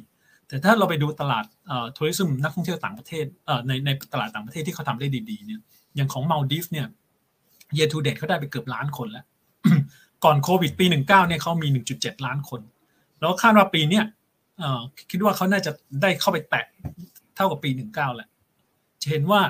[0.49, 1.45] แต่ถ้าเราไปดูตลาด
[1.97, 3.25] ทัวริซึมนักท่องเที่ยวต่างประเทศ
[3.67, 5.61] ในในตลาดต่างประเทศที่เขาทำได้ดีๆเนี่ย
[5.97, 6.87] อย่างของมาลดิฟเนี่ย
[7.77, 9.25] เยทูเดตเขาได้ไปเกือบล้านคนแล้ว
[10.25, 12.61] ก่อนโควิดปีหนึ่งเนี่ยเขามีหนึ่งจุดเจ็ดล้านคน
[13.21, 14.05] แล้วคาดว่าปีเนี้ย
[15.11, 15.71] คิดว่าเขาน่าจะ
[16.03, 16.65] ได้เข้าไปแตะ
[17.41, 18.29] ท่ากับปีหนึ่งเก้าแหละ
[19.03, 19.41] จะเห็นว่า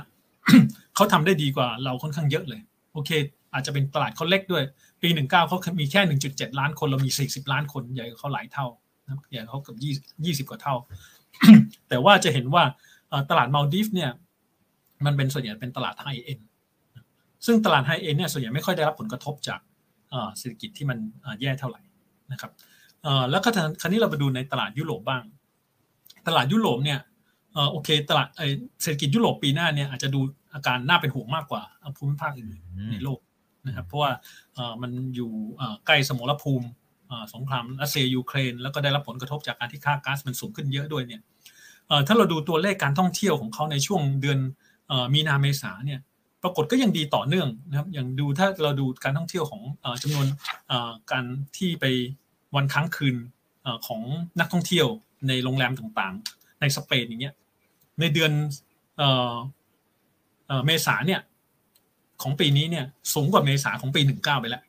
[0.95, 2.61] เขาทำได้ดีกว่าเราค่อนข้างเยอะเลย
[2.93, 3.11] โอเค
[3.55, 4.65] อาจจะเป็นตลาดเขาเล็กด้วย
[5.03, 8.67] ปีหนึ่งเก้าเขามีแค่หนึ่งจุดเจ็ดล้านคนเรามีสี่สิบล้านคนใหญ่กว่าเขาหลายเท่า
[9.31, 9.93] อย่างเขาเกือบยี่
[10.25, 10.75] ยี่สิบกว่าเท่า
[11.89, 12.65] แต่ว่าจะเห็นว่า
[13.31, 14.11] ตลาดมาลดิฟเนี่ย
[15.05, 16.41] มันเป็นส่วนใหญ่เป็นตลาดไฮเอ็น
[17.47, 19.61] ซึ่งตลาดไฮเอ็นเนี่ยส่วนใหญ่ไม่ค่อยได้รับผลกระทบจาก
[20.39, 20.99] เศรษฐกิจที่มัน
[21.41, 21.81] แย่เท่าไหร่
[22.33, 22.53] นะครับ
[23.31, 23.49] แล้วก็
[23.81, 25.23] คราวนี้เราไปดูในตลาดยุโรปบ้าง
[26.29, 26.99] ตลาดยุโรปเนี่ย
[27.71, 28.29] โอเค ตลาด
[28.83, 30.21] เศรษฐกิจยุโรปปีหน้าเนี่ยอาจจะดู
[30.55, 31.63] อาการน่าเป็นห่วงมากกว่า
[31.97, 32.61] ภูมิภาคอื่น
[32.93, 33.21] ในโลก
[33.67, 34.11] นะครับเพราะว่า
[34.83, 35.31] มันอยู่
[35.87, 36.67] ใกล้สมรภูมิ
[37.35, 41.23] สงครามรัสเซียยูเครน แล้วก็ได้รับผลกระทบจากการที่ค่าก๊าซมันสูงขึ้นเยอะด้วยเนี่ย
[42.07, 44.39] ถ้าเราดูตัวเลขการท่องเที่ยวของเขาในช่วงเดือน
[45.15, 46.01] มีนาเมษาเนี่ย
[46.43, 49.63] ปรากฏก็ยังดีต่อเนื่องนะครับอย่างดูถ้าเราดูการท่องเที่ยวของ
[50.03, 50.27] จำนวน
[51.11, 51.25] การ
[51.57, 51.85] ที่ไป
[52.57, 53.17] วันค้างคืน
[53.87, 54.01] ของ
[54.41, 54.87] นักท่องเที่ยว
[55.29, 57.35] ในโรงแรมต่างๆ ในสเปนอย่างเงี้ย
[58.01, 58.33] ในเดือน
[60.67, 61.21] เมษาเนี่ย
[62.23, 64.63] ของปีนี้เนี่ยสูงกว่าเมษาของปีหนึ่งเก้าไปแล้ว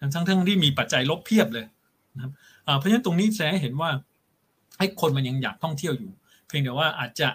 [0.00, 1.66] ทั้งทั้งที่มีปัจจัยลบเพียบเลย
[2.14, 2.32] นะครับ
[2.78, 3.90] เพราะฉะนั้นตรงนี้แสดงให้เห็นว่า
[4.78, 6.10] ให้คนมันยังอยากท่องเที่ยวอยู่
[6.46, 7.28] เพียงแต่ว่าอาจจะ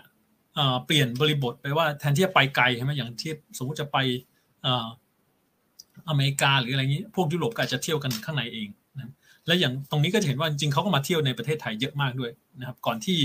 [0.86, 3.98] เปลี่ยนบริบทไปว่าแทนที่จะไปไกลใช่ไหมอย่างที่สมมติจะไป
[6.10, 8.70] อเมริกาหรืออะไรนี้ พวกยุโรปก็อาจจะเที่ยวกันข้างในเอง
[9.48, 13.18] และอย่างตรงนี้ก็จะเห็นว่าจริงเขาก็มาเที่ยวในประเทศไทยเยอะมากด้วยนะครับ ก่อนที่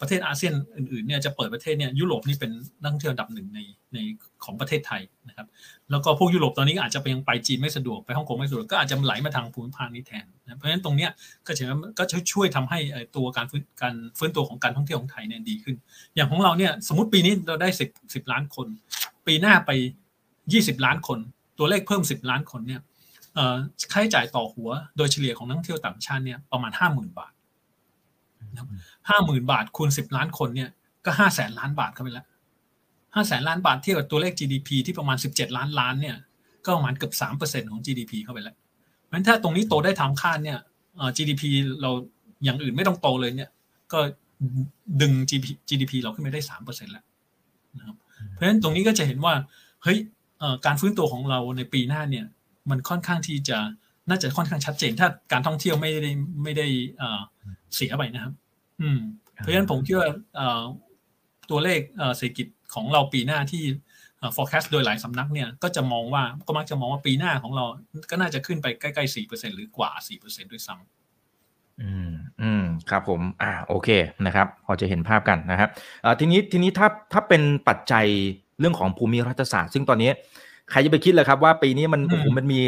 [0.00, 3.60] ประเทศอาเซียนอื่นๆเนี่ยจะเปิดประเทศเนี่ยยุโรปนี่เป็นนักท่องเที่ยวดับหนึ่งใน
[3.94, 3.98] ใน
[4.44, 5.46] ของประเทศไทยนะครับ
[5.90, 11.10] แล้วก็พวกยุโรปตอนนี้อาจจะไปยังไปจีนไม่สะดวกไปฮ่องกงไม่สะดวกก็อาจจะไหลมาทางภูมิภาคนี้แทนนะเพราะฉะนั้นตรงเนี้ย
[11.46, 11.64] ก็จะ
[11.98, 12.78] ก็จะช่วยทำให้
[13.16, 15.76] ตัวการฟื้นการฟื้นตัวของการท่องเที่ยวของไทยเนี่ยดีขึ้น
[16.14, 18.66] อย่างของเราเนี่ยสมมติปีนี้เราได้สิบสิบล้านคน
[19.26, 19.70] ปีหน้าไป
[20.52, 21.18] ยี่สิบล้านคน
[21.58, 22.80] ตัวเลขเพิ่มสิบล้านคนเนี่ย
[23.92, 27.32] ค่าใช้จ่ายต่อหัว โดยเฉลี่ยของนักท่องเที่ยวต่างชาติเนี่ยประมาณห้าหมื่นบาท
[29.08, 30.70] ห้าหมื่นบาทคูณสิบล้านคนเนี่ย
[31.04, 32.26] ก็ห้าแสนล้านบาทเข้าไปแล้ว
[33.14, 36.16] ห้าแสนล้านบาทเทียบกับตัวเลข GDP ที่ประมาณสิบเจ็ดล้านล้านเนี่ย
[36.64, 40.58] ก็ประมาณเกือบสามเปอร์เซ็นของ GDP เข้าไปแล้วเพราะฉะนั้นถ้าตรงนี้โตได้ทำคาดเนี่ย
[41.16, 41.42] GDP
[41.82, 41.90] เรา
[42.44, 43.50] อย่างอื่นไม่ต้องโตเลยเนี่ย
[43.92, 43.98] ก็
[45.00, 45.12] ดึง
[45.68, 47.04] GDP เราขึ้นไปได้สามเปอร์เซ็นแล้ว
[47.78, 47.96] นะครับ
[48.30, 49.34] เพราะฉะนั้นตรงนี้ก็จะเห็นว่า
[49.82, 49.98] เฮ้ย
[50.66, 52.24] การฟื้นตัวของเราในปีหน้าเนี่ย
[52.70, 53.58] มันค่อนข้างที่จะ
[54.08, 56.10] น่าจะค่อนข้างชัดเจน ถ้าการท่องเที่ยวไม่ได้
[56.42, 56.66] ไม่ได้
[57.74, 58.34] เสียไปนะครับ
[58.82, 58.98] อืม
[59.34, 60.08] เพราะฉะนั้นผมคิดว่า
[61.50, 61.80] ตัวเลข
[62.16, 63.62] เศรษฐกิจของเราปีหน้าที่
[64.36, 67.64] forecast โดยหลายสำนักเนี่ยก็จะมองว่าก็มักจะมองว่าปีหน้าของเรา
[68.10, 73.88] ก็น่าจะขึ้นไปใกล้ๆสี่เปอร์เซ็นหรือกว่าสี่เปอร์เซ็นด้วยซ้ำอืมอืมครับผม อ่าโอเค
[74.26, 75.68] นะครับ พอจะเห็นภาพกันนะครับ
[76.04, 78.06] อ่าทีนี้ทีนี้ถ้าถ้าเป็นปัจจัย
[78.60, 80.10] เรื่องของภูมิรัฐศาสตร์ ซึ่งตอนนี้
[80.70, 82.60] ใครจะไปคิดเลยครับว่าปีนี้มันโอ้โหมันมี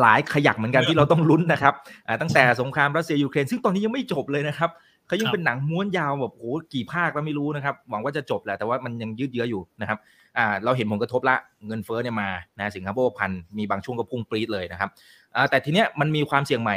[0.00, 1.74] หลายขยักเหมือนกันที่เราต้องลุ้นนะครับ
[2.06, 4.70] อ่าตั้งแต่สงครามรัสเซียยูเครนซึ่งตอนนี้ยังไม่จบเลยนะครับ
[5.06, 9.98] เขายังเป็นหนังม้วนยาวแบบโอ้โหกี่ภาคแล้วไม่รู้นะครับ หวังว่าจะจบแหละแต่ว่ามันยังยืดเยื้ออยู่นะครับ
[10.38, 14.88] อ่าเราเห็นผลกระทบละเงินเฟ้อเนี่ยมานะสินค้าโภคภัณฑ์มีบางช่วงก็พุ่งปรี๊ดเลยนะครับ
[15.36, 16.76] อ่าแต่ทีเนี้ยมันมีความเสี่ยงใหม่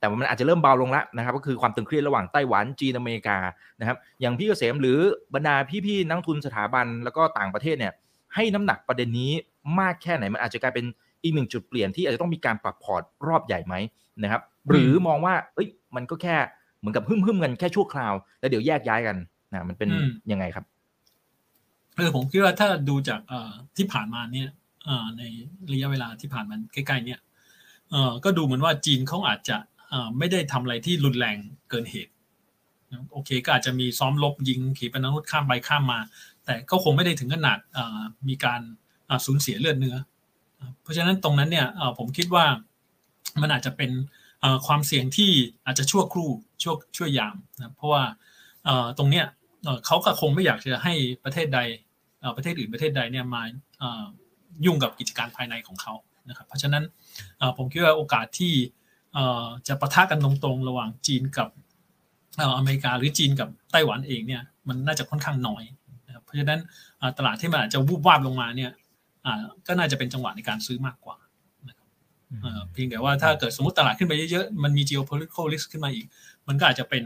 [0.00, 3.38] แต่ว่ามันอาจจะเริ่มเบาลงแล้วนะครับก็คือความตึงเครียดระหว่างไต้หวันจีนอเมริกา
[3.80, 4.98] นะครับอย่างพี่เกษมหรือ
[5.34, 5.54] บรรดา
[5.86, 7.92] พี่ๆนักทุนสถาบันแล้วก็ต่างประเทศเนี่ย
[8.34, 9.32] ให้น้ำหนักประเด็นนี้
[9.80, 10.86] มากแค่ไหน มันอาจจะกลายเป็น
[11.22, 13.74] อีกหนึ่งจุดเปลี่ยนที่อาจจะต้องมีการปรับพอร์ตรอบใหญ่ไหม
[14.22, 16.36] นะครับ หรือมองว่า เอ้ย มันก็แค่
[16.78, 19.16] เหมือนกับหึ่มๆกันแค่ชั่วคราว แล้วเดี๋ยวแยกย้ายกัน
[19.52, 19.88] นะมันเป็น
[20.32, 20.64] ยังไงครับ
[21.96, 24.48] เออผมคิดว่าถ้าดูจากเอ่อที่ผ่านมาเนี่ย
[24.84, 25.22] เอ่อใน
[25.72, 27.20] ระยะเวลาที่ผ่านมาใกล้ๆเนี่ย
[27.90, 29.56] เอ่อก็ดูเหมือนว่าจีนเขาอาจจะ
[30.18, 31.36] ไม่ได้ทำอะไรที่รุนแรง
[31.70, 32.12] เกินเหตุ
[33.12, 36.00] โอเคก็อาจจะมีซ้อมลบยิงขีปนาวุธข้ามไปข้ามมา
[36.44, 37.58] แต่ก็คงไม่ได้ถึงขนาด
[38.28, 38.60] มีการ
[39.26, 39.96] สูญเสียเลือดเนื้อ
[40.82, 41.66] เพราะฉะนั้นตรงนั้นเนี่ย
[41.98, 42.46] ผมคิดว่า
[43.40, 43.90] มันอาจจะเป็น
[44.66, 45.30] ความเสี่ยงที่
[45.66, 46.30] อาจจะชั่วครู่
[46.62, 48.02] ชั่วชั่วยามนะเพราะว่า
[48.98, 49.26] ตรงเนี้ย
[49.86, 51.60] เขาก็คงไม่อยากจะให้ประเทศใด
[52.36, 53.42] ประเทศอื่นประเทศใดเนี่ยมา
[54.64, 55.94] ยุ่งกับกิจการภายในของเขา
[56.28, 56.84] นะครับเพราะฉะนั้น
[57.56, 58.54] ผมคิดว่าโอกาสที่
[59.68, 61.48] จะประทะกันตรงๆ ระหว่างจีนกับ
[62.58, 65.64] อเมริกาหรือจีนกับไต้หวันเองเนี่ยมันน่าจะค่อนข้างน้อย
[66.24, 66.60] เพราะฉะนั้น
[67.18, 68.70] ตลาดที่มันอาจจะวูบวาบลงมาเนี่ย
[69.66, 71.16] ก็น่าจะเป็นจังหวะในการซื้อมากกว่า
[72.72, 76.06] เพียงแต่ว่าถ้าเกิดสมมติตลาดขึ้นไปเยอะๆ มันมี geopolitical risk ขึ้นมาอีก
[76.48, 77.04] มันก็อาจจะเป็น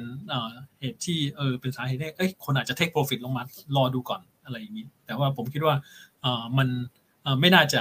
[0.80, 3.42] เหตุที่เออเป็นสาเหตุที่เอ้ยคนอาจจะ take profit ลงมา
[3.76, 5.74] รอดูก่อนอะไรอย่างนี้ แต่ว่าผมคิดว่า
[6.58, 6.68] มัน
[7.40, 7.80] ไม่น่าจะ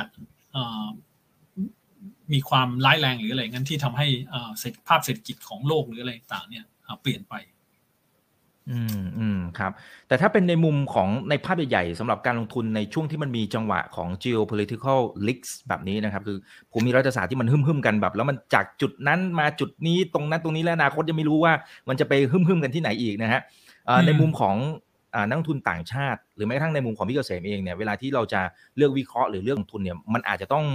[2.34, 4.08] มีความร้ายแรงหรืออะไรงั้นที่ทำให้
[4.88, 6.65] ภาพเศรษฐกิจของโลกหรืออะไรต่างเนี่ย
[7.02, 7.34] เปลี่ยนไป
[8.71, 9.71] อืมอืมครับ
[10.08, 16.38] แต่ถ้าเป็นในมุมของในภาพใหญ่ๆสำหรับการลงทุนในช่วงที่มันมีจังหวะของ geopolitical leaks แบบนี้นะครับ คือ
[16.71, 21.53] ภูมิรัฐศาสตร์ที่มันหึ่มๆกันแบบ แล้วมันจากจุดนั้นมาจุดนี้ตรงนั้นตรงนี้แล้วอนาคตยังไม่รู้ว่า
[21.89, 23.41] มันจะไปหึ่มๆกันที่ไหนอีกนะฮะ
[24.06, 24.56] ในมุมของ
[25.30, 28.41] นักทุนต่างชาติ หรือแม้กระทั่งในมุมของพี่เกษมเองเนี่ยเวลาที่เราจะ
[28.77, 30.65] เลือกวิเคราะห์หรือเลือกลงทุนเนี่ยมันอาจจะต้อง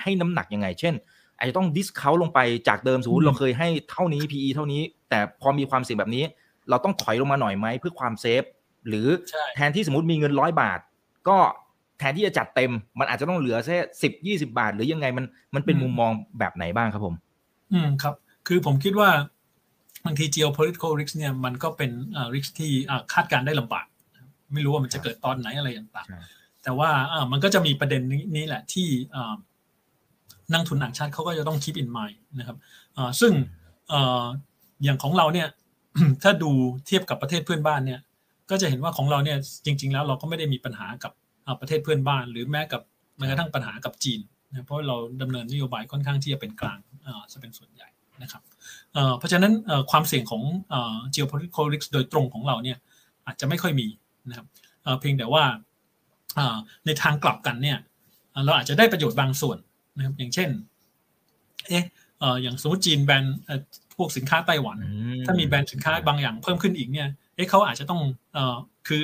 [0.00, 0.94] ให้น้ำหนักยังไง เช่น
[1.36, 6.24] อาจจะต้องดิสเคาลงไปจากเดิมสมมติเราเคยให้เท่านี้ PE เท่านี้ แต่พอมีความเสี่ยงแบบนี้
[6.70, 8.42] เราต้องถอยลงมาหน่อยไหมเพื่อความเซฟ
[8.88, 9.06] หรือ
[9.56, 10.80] แทนที่สมมติมีเงินร้อยบาท
[11.28, 11.38] ก็
[11.98, 15.24] แทนที่จะจัดเต็ม มันอาจจะต้องเหลือแค่สิบยี่สิบาท หรือยังไงมัน
[15.54, 17.14] มันเป็นมุมมองแบบไหนบ้างครับผม
[17.72, 18.14] อืมครับ
[18.46, 19.10] คือผมคิดว่า
[20.04, 21.90] บางที geopolitical risk เนี่ยมันก็เป็น
[22.34, 22.70] risk ที่
[23.12, 23.86] คาดการได้ลำบาก
[24.52, 26.90] ไม่รู้ว่ามันจะเกิดตอนไหนอะไรต่างๆแต่ว่า
[27.32, 28.02] มันก็จะมีประเด็น
[28.36, 28.86] นี้แหละที่
[30.52, 32.56] นักทุนต่างชาติเขาก็จะต้องคิดอินไม n ์นะครับ
[33.20, 33.32] ซึ่ง
[34.84, 35.48] อย่างของเราเนี่ย
[36.22, 36.50] ถ้าดู
[36.86, 38.00] เทียบกับประเทศเพื่อนบ้านเนี่ย
[38.50, 41.12] ก็จะเห็นว่าของเราเนี่ยจริง ๆ แล้วเราก็ไม่ได้มีปัญหากับ
[41.60, 42.82] ประเทศเพื่อนบ้าน หรือแม้กับ
[43.18, 46.78] แม้กระทั่งปัญหากับจีนนะเพราะเราดำเนินนโยบายค่อนข้างที่จะเป็นกลาง
[47.32, 47.88] จะเป็นส่วนใหญ่
[48.22, 48.42] นะครับ
[49.18, 49.52] เพราะฉะนั้น
[49.90, 50.42] ความเสี่ยงของ
[51.14, 52.78] geopolitical risk โดยตรงของเราเนี่ย
[53.26, 53.86] อาจจะไม่ค่อยมี
[54.28, 54.46] นะครับ
[55.00, 55.44] เพียงแต่ว่า
[56.86, 57.78] ในทางกลับกันเนี่ย
[58.44, 59.58] เราอาจจะได้ประโยชน์บางส่วน
[59.96, 60.48] นะครับอย่างเช่น
[61.68, 61.84] เอ๊ะ
[62.42, 63.24] อย่างสมมติจีนแบน
[63.96, 64.78] พวกสินค้าไต้หวัน
[65.26, 68.00] ถ้ามีแบรนด์สินค้าบางอย่างเพิ่มขึ้นอีกเนี่ยเอ๊ะเขาอาจจะต้อง
[68.34, 68.56] เอ่อ
[68.88, 69.00] คือ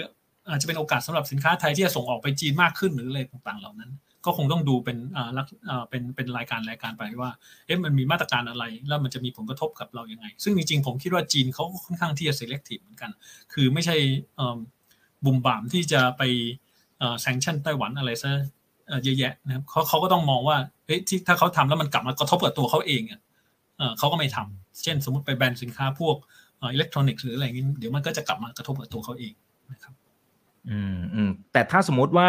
[0.51, 3.93] อาจจะเป็นโอกาสสำหรับสินค้าไทยที่จะส่งออกไปจีนมากขึ้นหรืออะไรต่างๆ เหล่านั้น
[4.27, 7.31] ก็คงต้องดูเป็นอ่าลักอ่าเป็นเป็นรายการรายการไปว่า
[7.67, 13.11] เอ๊ะมันมีมาตรการอะไรแล้วมันจะมีผลกระทบกับเรายังไง ซึ่งจริงๆผมคิดว่าจีนเขาค่อนข้างที่จะ selective เหมือนกัน
[13.53, 13.97] คือไม่ใช่
[15.25, 16.23] บุ่มบ่ามที่จะไป
[16.99, 18.31] เอ่อ sanction ไต้หวันอะไรซะ
[19.05, 23.21] เยอะแยะนะครับเขาเขาก็ต้องมองว่าเฮ้ยที่ถ้าเขาทำแล้วมันกลับมากระทบกับตัวเขาเองอะ
[23.99, 26.17] เขาก็ไม่ทำเช่น สมมติไปแบนสินค้าพวก
[26.63, 29.33] อิเล็กทรอนิกส์หรืออะไรนี้เดี๋ยวมันก็จะกลับมากระทบกับตัวเขาเอง
[29.73, 29.95] นะครับ
[30.71, 32.29] อืมอืมแต่ถ้าสมมติว่า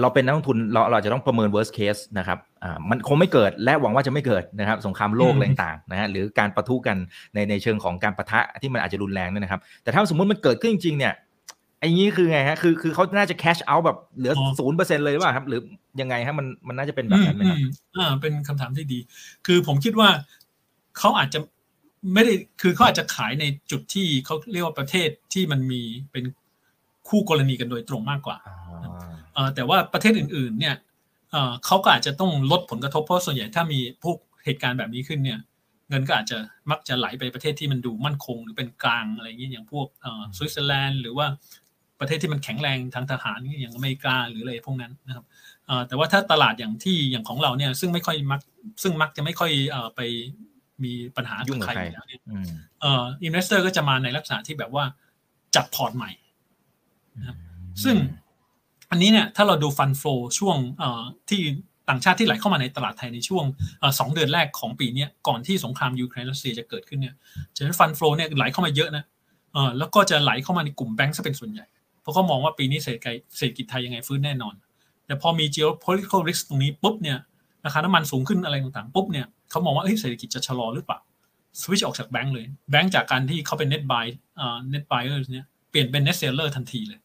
[0.00, 6.96] เราเป็นนักลงทุนเราเราจะต้องประเมิน worst case นะครับอ่ามันคงไม่เกิดและหวังว่าจะไม่เกิดนะครับสงครามโลกอะไรต่างๆนะฮะหรือการประทุกัน
[7.34, 11.14] ในในเชิงของการประทะที่มันอาจจะรุนแรงเนี่ยนะครับ แต่ถ้าสมมติมันเกิดขึ้นจริงๆเนี่ย
[11.80, 15.60] ไอ้นี้คือไงฮะคือคือเขาน่าจะ cash out แบบเหลือศูนย์เปอร์เซ็นเลยหรือเปล่าครับ หรือ
[16.00, 17.58] ยังไงฮะมันมันน่าจะเป็นแบบนั้นไหมครับ
[17.96, 18.98] อ่าเป็นคำถามที่ดี
[19.46, 20.08] คือผมคิดว่า
[20.98, 21.38] เขาอาจจะ
[22.14, 25.82] ไม่ได้คือเขาอาจจะขายในจุดที่เขาเรียกว่าประเทศที่มันมี
[26.12, 26.24] เป็น
[27.08, 28.38] คู่กรณีกันโดยตรงมากกว่า
[29.54, 30.74] แต่ว่าประเทศอื่น ๆ เนี่ย
[31.66, 35.38] เขาก็อาจจะต้องลดผลกระทบเพราะส่วนใหญ่ถ้ามีพวกเหตุการณ์แบบนี้ขึ้นเนี่ย
[35.88, 36.38] เงินก็อาจจะ
[36.70, 39.86] มักจะไหลไปประเทศที่มันดูมั่นคง หรือเป็นกลางอะไรอย่างนี้อย่างพวก
[40.36, 41.26] สวิตเซอร์แลนด์หรือว่า
[42.00, 45.24] ประเทศที่มันแข็งแรงทางทหารอย่างอเมริกาหรืออะไรพวกนั้นนะครับ
[45.88, 48.40] แต่ว่าถ้าตลาดอย่างที่อย่างของเราเนี่ยซึ่งไม่ค่อยมัก
[48.82, 49.52] ซึ่งมักจะไม่ค่อย
[49.96, 50.00] ไป
[50.84, 52.48] มีปัญหายุ่งกับใครใครอยู่แล้วเนี่ยอืม
[52.80, 54.84] เอ่อ investor ก็จะมาในลักษณะที่แบบว่า
[55.54, 56.10] จัดพอร์ตใหม่
[57.84, 57.96] ซึ่ง
[58.90, 60.02] อันนี้เนี่ยถ้าเราดู fund flow
[60.38, 61.40] ช่วงเอ่อที่
[61.88, 63.44] ต่างชาติที่ไหลเข้ามาในตลาดไทยในช่วง
[63.80, 67.14] เอ่อสองเดือนแรกของปีเนี้ยก่อนที่สงครามยูเครนรัสเซียจะเกิดขึ้นเนี่ย
[67.56, 69.04] จะเห็น fund flow เนี่ยไหลเข้ามาเยอะนะ
[69.52, 71.66] เออแล้วก็จะไหลเข้ามาในกลุ่มแบงก์ซะเป็นส่วนใหญ่
[72.02, 74.54] เพราะเขามองว่าปีนี้เศรษฐกิจเศรษฐกิจไทยยังไงฟื้นแน่นอน
[75.06, 77.18] แต่พอมี geopolitical risk ตรงนี้ปุ๊บเนี่ย
[77.66, 80.98] ราคาน้ำมันสูงขึ้นอะไรต่างๆปุ๊บเนี่ยเขามองว่าเศรษฐกิจจะชะลอหรือเปล่า
[81.60, 87.00] สวิตช์ออกจากแบงก์เลย แบงก์จากการที่เขาเป็น net buy เอ่อ net buyer เนี่ยเปลี่ยนเป็น net seller ทันทีเลย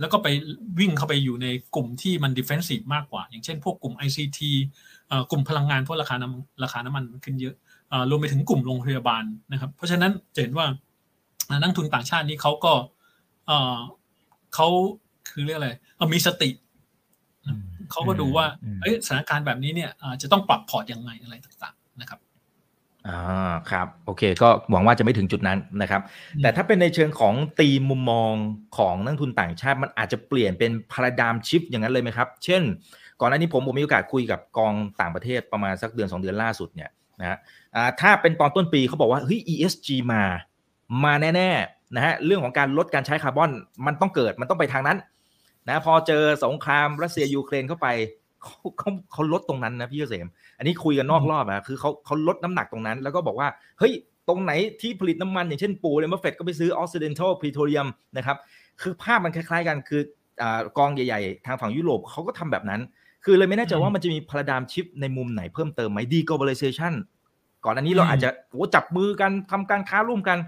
[0.00, 0.28] แล้วก็ไป
[0.78, 4.40] วิ่งเข้าไปอยู่ในกลุ่มที่มัน defensive มากกว่า อย่างเช่นพวกกลุ่ม ICT
[5.30, 7.54] กลุ่มพลังงานเพราะราคาน้ำราคาน้ำมันขึ้นเยอะ
[8.10, 10.66] รวมไปถึงกลุ่มโรงพยาบาลนะครับ เพราะฉะนั้นจะเห็นว่า
[11.60, 12.72] นักทุนต่างชาตินี้เขาก็
[14.54, 14.68] เขา
[15.28, 15.70] คือเรียกอะไร
[16.14, 16.50] มีสติ
[17.90, 22.20] เขาก็ดูว่าอืมเอ้ยสถานการณ์แบบนี้เนี่ยอ่าจะต้องปรับพอร์ตยังไงอะไรต่างๆนะครับ
[23.08, 26.02] อ่าครับโอเค ก็หวังว่าจะไม่ถึงจุดนั้นนะครับ
[26.34, 28.32] อืมแต่ถ้าเป็นในเชิงของตีมมุมมอง
[28.78, 32.62] ของนักลงทุนต่างชาติ มันอาจจะเปลี่ยนเป็นพาราดามชิฟอย่างนั้นเลยไหมครับ เช่น
[33.20, 37.38] ก่อนหน้านี้ผมผมมีโอกาสคุยกับกองต่างประเทศประมาณสักเดือน 2 เดือนล่าสุดเนี่ยนะฮะ
[37.76, 40.22] อ่าถ้าเป็นตอนต้นปีเขาบอกว่าเฮ้ย ESG มา
[41.04, 43.50] มาแน่ๆนะฮะเรื่องของการลดการใช้คาร์บอน
[43.86, 44.98] มันต้องเกิดมันต้องไปทางนั้น
[45.70, 47.88] นะพอเจอสงครามรัสเซียยูเครนเข้าไป
[48.42, 50.26] เขาเขาเขาลดตรงนั้นนะพี่เกษม
[50.58, 53.92] อันนี้คุยกันนอกรอบอะคือเขาเขาลดน้ำหนักตรงนั้น แล้วก็บอกว่าเฮ้ย
[54.28, 58.36] ตรงไหนที่ผลิตน้ำมันอย่างเช่นปู่เลยบัฟเฟตต์ก็ไปซื้อออสซิเดนทัลพ e โทรเ u มนะครับ
[58.82, 60.00] คือภาพมันคล้ายๆกันคือ
[60.42, 62.80] อากองใหญ่ๆ ทางฝั่งยุโรปเขาก็ทำแบบนั้น
[63.24, 66.92] คือเลยไม่แน่ใจว่ามันจะมีพาราดามชิปในมุมไหนเพิ่มเติมไหมดี globalization
[67.64, 70.38] ก่อนอันนี้เราอืมอาจจะโอ้จับมือกันทำการค้าร่วมกัน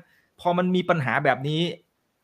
[0.40, 1.60] พอมันมีปัญหาแบบนี้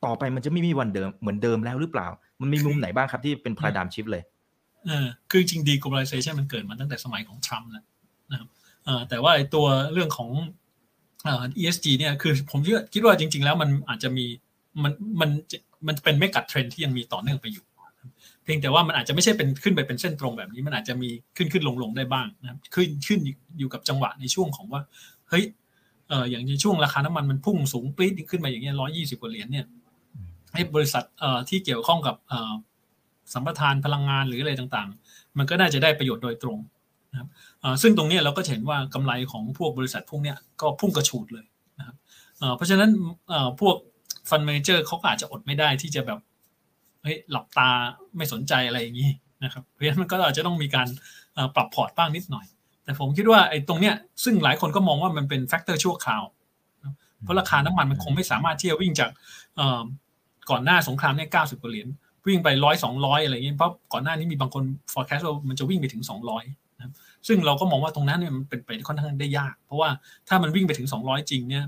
[0.04, 2.08] ต่อไปมันจะไม่มีวันเดิมเหมือนเดิมแล้วหรือเปล่า
[2.40, 4.22] มันมีมุมไหนบ้างครับที่เป็นพาราดามชิปเลย
[4.86, 7.84] เออคือจริง deglobalization มันเกิดมาตั้งแต่สมัยของทรัมป์แล้ว
[8.30, 8.48] นะครับ
[8.84, 10.30] เออแต่ว่าไอ้ตัวเรื่องของ
[11.24, 14.26] เอ่อ ESG เนี่ยคือผมคิดว่าคิดว่าจริง ๆ แล้วมันอาจจะมี
[14.82, 17.64] มันมันจะมันเป็นไม่กัดเทรนที่ยังมีต่อเนื่องไปอยู่
[18.44, 23.20] เพียงแต่ว่ามันอาจจะไม่ใช่เป็นขึ้นไปเป็นเส้นตรงแบบนี้ มันอาจจะมีขึ้นขึ้นลงลงได้บ้างนะครับขึ้นขึ้น
[23.58, 24.82] อยู่กับจังหวะในช่วงของว่า
[25.28, 25.44] เฮ้ย
[26.08, 29.66] เอออย่างในช่วงราคาน้ำมันมันพุ่งสูงปรี๊ดขึ้นมาอย่างเงี้ยร้อยี่สิบกว่าเหรียญเนี่ย
[30.54, 31.04] ให้บริษัท
[31.48, 32.16] ที่เกี่ยวข้องกับ
[33.32, 36.58] สัมปทานพลังงานหรืออะไรต่างๆ มันก็น่าจะได้ประโยชน์โดยตรง
[37.12, 37.28] นะครับ
[37.82, 41.46] ซึ่งตรงนี้เราก็เห็นว่ากำไรของพวกบริษัทพวกนี้ก็พุ่งกระฉูดเลย
[41.78, 41.96] นะครับ
[42.56, 42.90] เพราะฉะนั้น
[43.60, 43.76] พวก
[44.30, 46.18] fund manager เขาก็อาจจะอดไม่ได้ที่จะแบบ
[47.02, 47.70] เฮ้ยหลับตา
[48.16, 49.10] ไม่สนใจอะไรอย่างนี้
[49.44, 50.88] นะครับเพราะฉะนั้นมันก็อาจจะต้องมีการ
[51.54, 52.46] ปรับพอร์ตบ้างนิดหน่อย
[52.84, 56.24] แต่ผมคิดว่าไอ้ตรงเนี้ยซึ่งหลายคนก็มองว่ามันเป็น factor ชั่วคราว
[57.24, 59.60] เพราะราคาน้ำมันมันคงไม่สามารถที่จะวิ่งจาก
[60.50, 61.88] ก่อนหน้าสงครามเนี่ยเก้าสิบกว่าเหรียญ
[62.26, 66.44] วิ่งไปร้อยสองร้อยอะไรเงี้ยเพราะก่อนหน้านี้มีบางคน forecast ว่ามันจะวิ่งไปถึงสองร้อย
[66.76, 66.92] นะครับ
[67.28, 69.88] ซึ่งเราก็มองว่าตรงนั้นเนี่ยมันเป็นไปค่อนข้างได้ยาก เพราะว่า
[70.28, 71.64] ถ้ามันวิ่งไปถึงสองร้อยจริงเนี่ย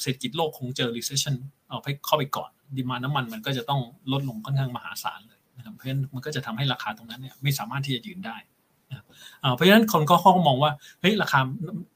[0.00, 1.34] เศรษฐกิจโลกคงเจอ recession
[1.68, 3.80] เอาไปเข้าไปก่อน ดีมาน้ำมันมันก็จะต้อง
[4.12, 8.36] ลดลงค่อนข้างมหาศาลเลยนะครับเพราะฉะนั้นมันก็จะทำให้ราคาตรงนั้นเนี่ยไม่สามารถที่จะยืนได้
[8.90, 9.06] นะครับ
[9.56, 11.40] เพราะฉะนั้นคนก็ขาก็มองว่าเฮ้ยราคา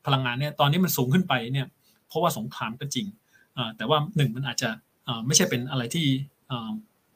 [0.06, 1.66] พลังงานเนี่ยตอนนี้มันสูงขึ้นไปเนี่ย
[2.08, 3.06] เพราะว่าสงครามก็จริง
[3.56, 4.70] อ่าแต่ว่าหนึ่งมันอาจจะ
[5.26, 6.06] ไม่ใช่เป็นอะไรที่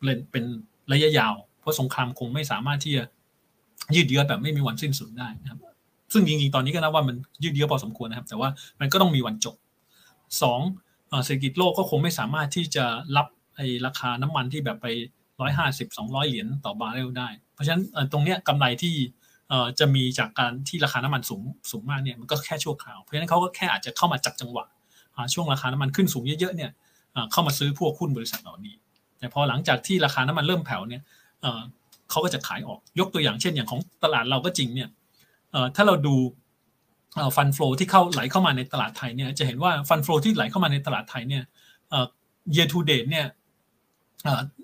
[0.05, 0.45] เป็นเป็น
[0.93, 3.05] ระยะยาว เพราะสงครามคงไม่สามารถที่จะ
[3.95, 5.61] ยืดเยื้อแบบไม่มีวันสิ้นสุดได้นะครับ
[6.13, 8.49] ซึ่งจริงๆตอนนี้ก็นับว่ามันยืดเยื้อพอสมควรนะครับ แต่ว่า
[8.81, 9.57] มันก็ต้องมีวันจบ
[10.43, 10.61] สอง
[11.25, 12.85] เศรษฐกิจโลกก็คงไม่สามารถที่จะ
[13.17, 13.27] รับ
[13.57, 14.87] ไอ้ราคาน้ำมันที่แบบไป
[15.41, 18.95] ร้อยห้าสิบสองร้อยเหรียญต่อบาร์เรลได้ เพราะฉะนั้นตรงเนี้ยกำไรที่
[19.79, 24.65] จะมีจากการที่ราคาน้ำมันสูงสูงมากเนี่ยมันก็แค่ชั่วคราว เพราะฉะนั้นเขาก็แค่อาจจะเข้ามาจับจังหวะ
[25.35, 26.71] ช่วงราคาน้ำมันขึ้นสูงเยอะๆเนี่ย
[27.33, 28.75] เข้ามาซื้อพวกหุ้นบริษัทเหล่านี้
[29.19, 31.03] แต่พอหลังจากที่ราคาน้ำมันเริ่มแผ่วเนี่ย
[32.11, 34.89] เขาก็จะขายออกยกตัวอย่างเช่น อย่างของตลาดเราก็จริงเนี่ย
[35.77, 36.15] ถ้าเราดู
[37.37, 41.45] ฟันฟลูที่เข้าไหลเข้ามาในตลาดไทยเนี่ยจะเห็นว่าฟันฟลูที่ไหลเข้ามาในตลาดไทยเนี่ย
[41.91, 42.07] เอ่อ
[42.55, 43.27] year to date เนี่ย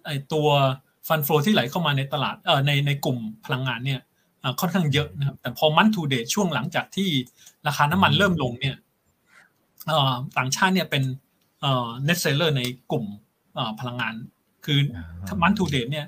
[0.06, 0.48] ไอตัว
[1.08, 2.36] ฟันฟลูที่ไหลเข้ามาในตลาด
[2.66, 4.00] ในในกลุ่มพลังงานเนี่ย
[4.60, 7.08] ค่อนข้างเยอะนะครับแต่พอมัน to date ช่วงหลังจากที่
[7.66, 8.76] ราคาน้ำมันเริ่มลงเนี่ย
[10.38, 11.02] ต่างชาติเนี่ยเป็น
[11.62, 13.04] เอ่อ net seller ในกลุ่ม
[13.54, 14.14] เอ่อพลังงาน
[14.64, 14.78] คือ
[15.42, 16.06] มันทูเดตเนี่ย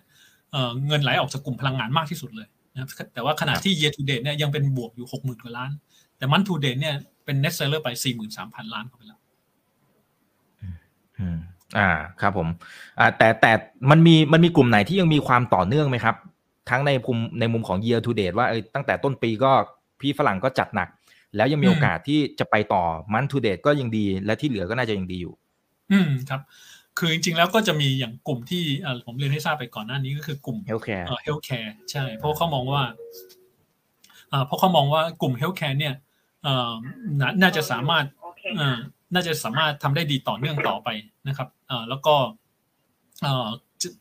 [0.52, 5.70] เอ่อเงินไหลออกจากกลุ่มพลังงานมากที่สุดเลยนะครับแต่ว่าขณะที่ year to date เนี่ยยังเป็นบวกอยู่หกหมื่นกว่าล้าน
[6.18, 9.20] แต่มันทูเดตเนี่ยเป็น net seller ไปสี่หมื่นสามพันล้านเข้าไปแล้ว
[11.18, 11.38] อืม
[11.78, 12.48] อ่าครับผม
[12.98, 13.52] อ่าแต่แต่
[13.90, 16.16] มันมีมันมีกลุ่มไหนที่ยังมีความต่อเนื่องไหมครับ
[16.70, 19.52] ทั้งในมุมในมุมของ year to date ว่าเออตั้งแต่ต้นปีก็
[20.00, 20.88] พี่ฝรั่งก็จัดหนัก
[21.36, 25.34] แล้วยังมีอืมโอกาสที่จะไปต่อมัน to date ก็ยังดี และที่เหลือก็น่าจะยังดีอยู่
[25.92, 26.40] อืมครับ
[26.98, 32.82] คือจริงๆแล้วก็จะมีอย่างกลุ่มที่เอ่อผมเรียนให้ทราบไปก่อนหน้านี้ก็คือกลุ่ม healthcare เอ่อ healthcare ใช่ เพราะเขามองว่า
[34.32, 35.94] อ่าเพราะเขามองว่ากลุ่ม healthcare เนี่ย
[36.42, 36.72] เอ่อ
[37.20, 38.04] นาน่าจะสามารถ
[38.56, 38.78] เอ่อ
[39.14, 40.88] น่าจะสามารถทำได้ดีต่อเนื่องต่อไป
[41.28, 42.14] นะครับเอ่อแล้วก็
[43.22, 43.48] เอ่อ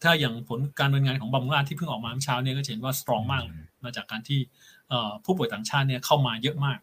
[0.04, 4.39] ถ้าอย่างผลการดำเนินงานของบำรุงราชที่เพิ่งออกมาเมื่อเช้าเนี่ยก็เห็นว่าสตรองมากเลยมาจากการที่
[4.89, 6.80] เอ่อผู้ป่วยต่างชาติเนี่ยเข้ามาเยอะมาก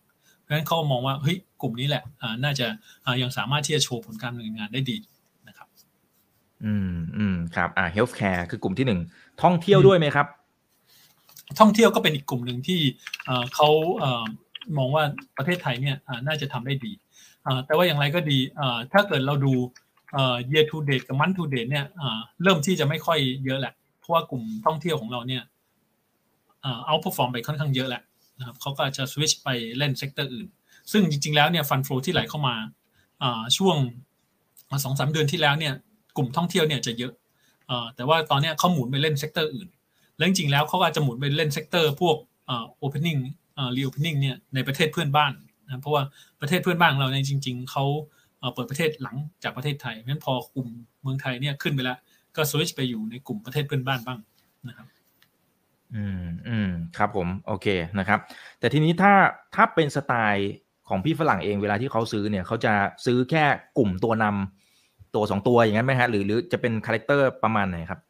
[0.49, 2.67] เพราะฉะนั้นเขามองว่าเฮ้ยกลุ่มนี้แหละอ่าน่าจะ
[3.07, 4.97] อ่ายังสามารถที่จะโชว์ผลการดำเนินงานได้ดี
[5.49, 5.69] นะครับ
[6.65, 9.01] อืมอืมครับอ่า healthcare คือกลุ่มที่หนึ่ง
[9.43, 10.27] ท่องเที่ยวด้วยไหมครับ
[11.59, 12.81] ท่องเที่ยวก็เป็นอีกกลุ่มหนึ่งที่
[13.25, 14.25] เอ่อเขาเอ่อ
[14.79, 15.05] มองว่า
[15.37, 16.93] ประเทศไทยเนี่ยอ่าน่าจะทำได้ดี
[17.47, 19.55] อ่าแต่ว่าอย่างไรก็ดีอ่าถ้าเกิดเราดู
[20.13, 25.43] เอ่อ year to date กับ month to date เนี่ยอ่าเริ่มที่จะไม่ค่อยเยอะแหละเพราะว่ากลุ่มท่องเที่ยวของเราเนี่ย
[26.65, 28.03] อ่า outperform ไปค่อนข้างเยอะแหละ
[28.39, 29.49] นะครับเขาก็จะ switch ไป
[29.79, 30.49] เล่น sector อื่น
[30.93, 32.55] ซึ่งจริง ๆ แล้วเนี่ยฟัน flow ที่ไหลเข้ามา
[33.57, 33.77] ช่วง
[34.85, 35.75] สองสามเดือนที่แล้วเนี่ย
[36.17, 37.13] กลุ่มท่องเที่ยวเนี่ยจะเยอะ
[37.97, 39.69] แต่ว่าตอนนี้เขาหมุนไปเล่น sector อื่น
[40.17, 42.17] แล้วจริงๆแล้วเขาอาจจะหมุนไปเล่น sector พวก
[42.49, 43.21] อ่า opening
[43.59, 45.33] อ่า reopening เนี่ยในประเทศเพื่อนบ้าน
[45.65, 46.03] นะเพราะว่า
[46.41, 47.85] ประเทศเพื่อนบ้านเราเนี่ยจริง ๆเขา
[48.55, 50.69] เปิดประเทศหลังจากประเทศไทยเพราะฉะนั้นพอกลุ่ม
[51.03, 51.99] เมืองไทยเนี่ยขึ้นไปแล้ว
[52.37, 54.19] ก็สวิตชไปอยู่ในกลุ่มประเทศเพื่อนบ้านบ้าง
[54.69, 54.87] นะครับ
[55.97, 57.67] อืมอืมครับผมโอเค
[57.99, 58.19] นะครับ
[58.59, 59.13] แต่ทีนี้ถ้า
[59.55, 60.53] ถ้าเป็นสไตล์
[60.89, 62.73] ของพี่ฝรั่งเองเวลาที่เขาซื้อเนี่ยเขาจะ
[63.05, 63.45] ซื้อแค่
[63.79, 68.01] กลุ่มตัวนำตัวสองตัวอย่างนั้นไหมฮะหรือหรือจะเป็น character ประมาณไหนครับ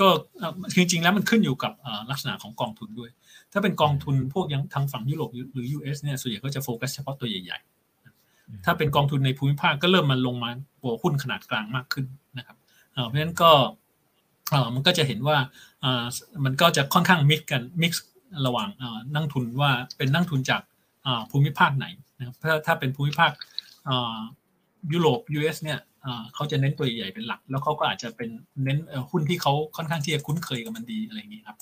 [0.00, 0.08] ก็
[0.38, 3.10] เอ่อจริงๆแล้วมันขึ้นอยู่กับอ่าลักษณะของกองทุนด้วย
[3.52, 10.50] ถ้าเป็นกองทุนพวกยังทางฝั่งยุโรปหรือ US เนี่ยส่วนใหญ่ก็จะโฟกัสเฉพาะตัวใหญ่ๆ ถ้าเป็นกองทุนในภูมิภาคก็เริ่มมาลงมา
[10.82, 12.06] ตัวหุ้นขนาดกลางมากขึ้น
[12.38, 12.56] นะครับ
[12.92, 13.50] เอ่อเพราะฉะนั้นก็
[14.50, 15.48] เอ่อมันก็จะเห็นว่าอ่า
[16.44, 18.04] มันก็จะค่อนข้างมิกกันมิกซ์
[18.46, 18.68] ระหว่าง
[19.14, 20.62] นักทุนว่าเป็นนักทุนจาก
[21.30, 21.86] ภูมิภาคไหน
[22.18, 23.30] นะครับถ้าถ้าเป็นภูมิภาค
[24.92, 25.78] ยุโรป US เนี่ย
[26.34, 28.30] เขาจะเน้นตัวใหญ่เป็นหลัก แล้วเขาก็อาจจะเป็น
[28.64, 28.78] เน้น
[29.10, 31.56] หุ้นที่เขาค่อนข้างที่จะคุ้นเคยกับมันดีอะไรอย่างนี้ครับ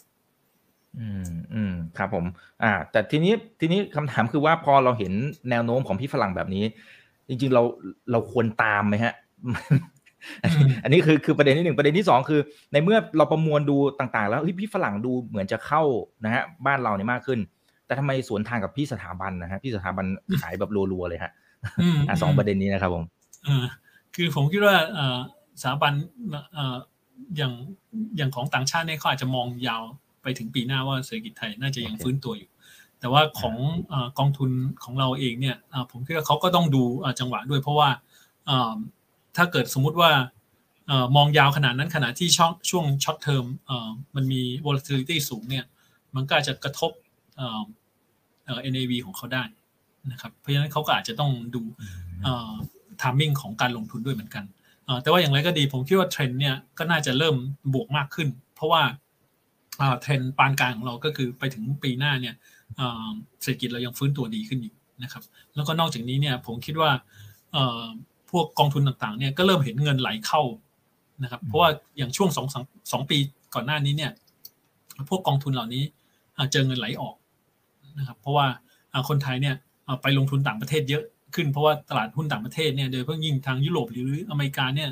[0.98, 2.24] อืมอืมครับผม
[2.62, 5.12] อ่า แต่ทีนี้ทีนี้คำถามคือว่าพอเราเห็น
[5.50, 6.64] แนวโน้มของพี่ฝรั่งแบบนี้
[7.28, 7.62] จริง ๆ เรา
[8.10, 9.14] เราควรตามไหมฮะ
[10.84, 12.40] อันนี้คือคือประเด็นที่หนึ่งประเด็นที่สองคือ
[12.72, 15.82] ในเมื่อเราประมวลดูต่างๆ แล้วเฮ้ยพี่ฝรั่งดูเหมือนจะเข้า
[16.24, 17.38] นะฮะบ้านเราเนี่ยมากขึ้น
[17.86, 20.06] แต่ทำไมสวนทางกับพี่สถาบันนะฮะพี่สถาบัน
[20.40, 21.32] ขายแบบรัวๆเลยฮะ
[21.82, 23.04] อืมอะสองประเด็นนี้นะครับผม
[23.44, 23.64] เอ่อ
[24.14, 25.18] คือผมคิดว่าเอ่อ
[25.60, 25.92] สถาบัน
[26.54, 26.76] เอ่อ
[27.36, 27.52] อย่าง
[28.16, 29.82] อย่างของต่างชาติเนี่ยเขาอาจจะมองยาว
[30.22, 32.50] ไปถึงปีหน้าว่าเศรษฐกิจไทยน่าจะยังฟื้นตัวอยู่
[33.00, 33.56] แต่ว่าของ
[33.88, 34.50] เอ่อกองทุน
[34.84, 37.88] ของเราเองเนี่ยอ่าผมคิดว่าเขาก็ต้องดูอ่าจังหวะด้วยเพราะว่า
[38.46, 38.74] เอ่อ
[39.36, 43.44] ถ้าเกิดสมมุติว่าเออมองยาวขนาดนั้นขณะที่ช่องช่วง short term
[44.16, 45.64] มันมี volatility สูงเนี่ย
[46.14, 46.90] มันก็อาจจะกระทบ
[47.36, 49.44] เอ่อ NAV ของเขาได้
[50.12, 51.62] นะครับเพราะฉะนั้นเขาก็อาจจะต้องดู
[52.22, 52.52] เอ่อ
[53.00, 54.44] timing ของการลงทุนด้วยเหมือนกัน
[54.84, 57.36] เอ่อแต่ว่าอย่างไรก็ดีผมคิดว่าเทรนด์เนี่ยก็น่าจะเริ่ม
[57.74, 58.82] บวกมากขึ้น เพราะว่า
[59.80, 62.34] อ่าเทรนด์ปานกลางของเราก็คือไปถึงปีหน้าเนี่ย
[62.76, 63.08] เอ่อ
[63.42, 65.22] เศรษฐกิจเรายังฟื้นตัวดีขึ้นอยู่นะครับ
[65.54, 66.90] แล้วก็นอกจากนี้เนี่ยผมคิดว่า
[67.52, 67.84] เอ่อ
[68.38, 70.42] วกกองทุนต่างๆเนี่ยก็เริ่มเห็นเงินไหลเข้า
[71.22, 72.46] นะครับ เพราะว่าอย่างช่วงสอง
[72.92, 73.18] สองปี
[73.54, 74.12] ก่อนหน้านี้เนี่ย
[75.08, 75.84] พวกกองทุนเหล่านี้
[76.36, 77.16] อาเจอเงินไหลออก
[77.98, 78.46] นะครับ เพราะว่า
[79.08, 79.54] คนไทยเนี่ย
[80.02, 84.90] ไปลงทุนต่างประเทศเยอะขึ้นเพราะว่าตลาดหุ้นต่างประเทศเนี่ยโดยเฉพาะยิ่งทางยุโรปหรืออเมริกาเนี่ย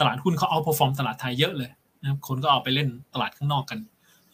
[0.00, 1.70] ตลาดหุ้นเขาเอาพอฟอร์มตลาดไทยเยอะเลย
[2.02, 3.78] นะครับคนก็เอาไปเล่นตลาดข้างนอกกัน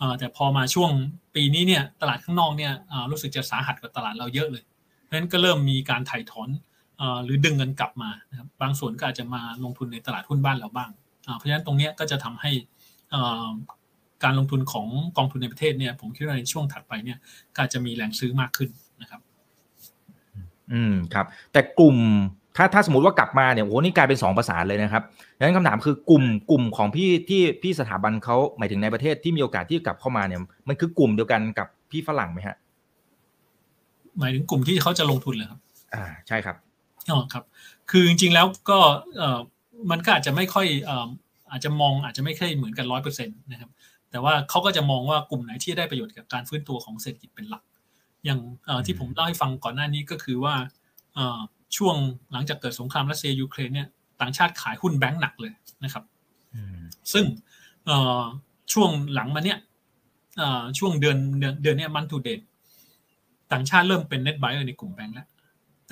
[0.01, 0.91] อ่าแต่พอมาช่วง
[1.35, 2.73] ปีนี้เนี่ยตลาดข้างนอกเนี่ย
[3.11, 4.65] รู้สึกจะสาหัสกว่าตลาดเราเยอะเลย
[5.03, 6.49] เพราะฉะนั้นก็เริ่มมีการถ่ายถอน
[7.25, 10.91] หรือดึงเงินกลับมานะครับบางส่วนก็อาจจะมาลงทุนในตลาดหุ้นบ้านเราบ้าง
[11.27, 12.51] อ่าเพราะฉะนั้นตรงเนี้ยก็จะทำให้
[13.15, 13.47] อ่า
[14.25, 14.87] การลงทุนของ
[15.17, 17.19] กองทุนในประเทศเนี่ยผมคิดว่าในช่วงถัดไปเนี่ย
[17.55, 18.69] ก็อาจจะมีแรงซื้อมากขึ้น
[19.03, 19.21] นะครับ
[20.73, 21.97] อืมครับ แต่กลุ่ม
[22.57, 25.03] ถ้าถ้าสมมติว่ากลับมาเนี่ยโอ้โหนี่กลายเป็นสองประสานเลยนะครับ
[25.37, 32.57] ดังนั้นคำถามคือกลุ่มกลุ่มของพี่ที่พี่สถาบันเขาหมายถึงในประเทศที่มีโอกาสที่กลับเข้ามาเนี่ยมันคือกลุ่มเดียวกันกับพี่ฝรั่งไหมฮะ
[34.19, 35.61] หมายถึงกลุ่มที่เขาจะลงทุนเลยครับ
[35.95, 36.57] อ่าใช่ครับ
[37.11, 37.45] อ๋อครับ
[37.91, 38.79] คือจริงๆแล้วก็
[39.17, 39.41] เอ่อ
[39.91, 41.09] มันก็อาจจะไม่ค่อยเอ่อ
[41.51, 43.71] อาจจะมองอาจจะไม่ค่อยเหมือนกันร้อยเปอร์เซ็นต์นะครับ
[44.11, 47.63] แต่ว่าเขาก็จะมองว่ากลุ่มไหนที่ได้ประโยชน์กับการฟื้นตัวของเศรษฐกิจเป็นหลัก
[48.25, 50.55] อย่างเอ่อที่ผมเล่าให้ฟังก่อนหน้านี้ก็คือว่า
[51.15, 51.41] เอ่อ
[51.77, 51.97] ช่วง
[52.33, 53.89] หลังจากเกิดสงครามรัสเซียยูเครนเนี่ย
[54.21, 55.53] ต่างชาติขายหุ้นแบงก์หนักเลย
[55.85, 56.05] นะครับ
[56.55, 56.81] อืม
[57.13, 57.25] ซึ่ง
[57.87, 58.23] เอ่อ
[58.73, 59.59] ช่วงหลังมาเนี่ย
[60.39, 62.41] เอ่อช่วงเดือนเดือนเดือนเนี้ยมันทูเดต
[63.53, 65.27] ต่างชาติเริ่มเป็น net buyer ในกลุ่มแบงก์แล้ว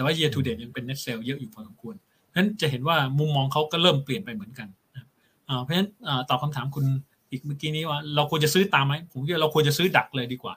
[0.01, 5.09] แต่ว่า year to date ยังเป็น net sale เยอะอยู่พอสมควรเพราะฉะนั้นจะเห็นว่ามุมมองเขาก็เริ่มเปลี่ยนไปเหมือนกันนะครับ
[5.49, 6.85] อ่าเพราะฉะนั้นอ่าตอบคำถามคุณ
[7.31, 10.55] อีกเมื่อกี้นี้ว่า เราควรจะซื้อตามไหมผมคิดว่าเราควรจะซื้อดักเลยดีกว่า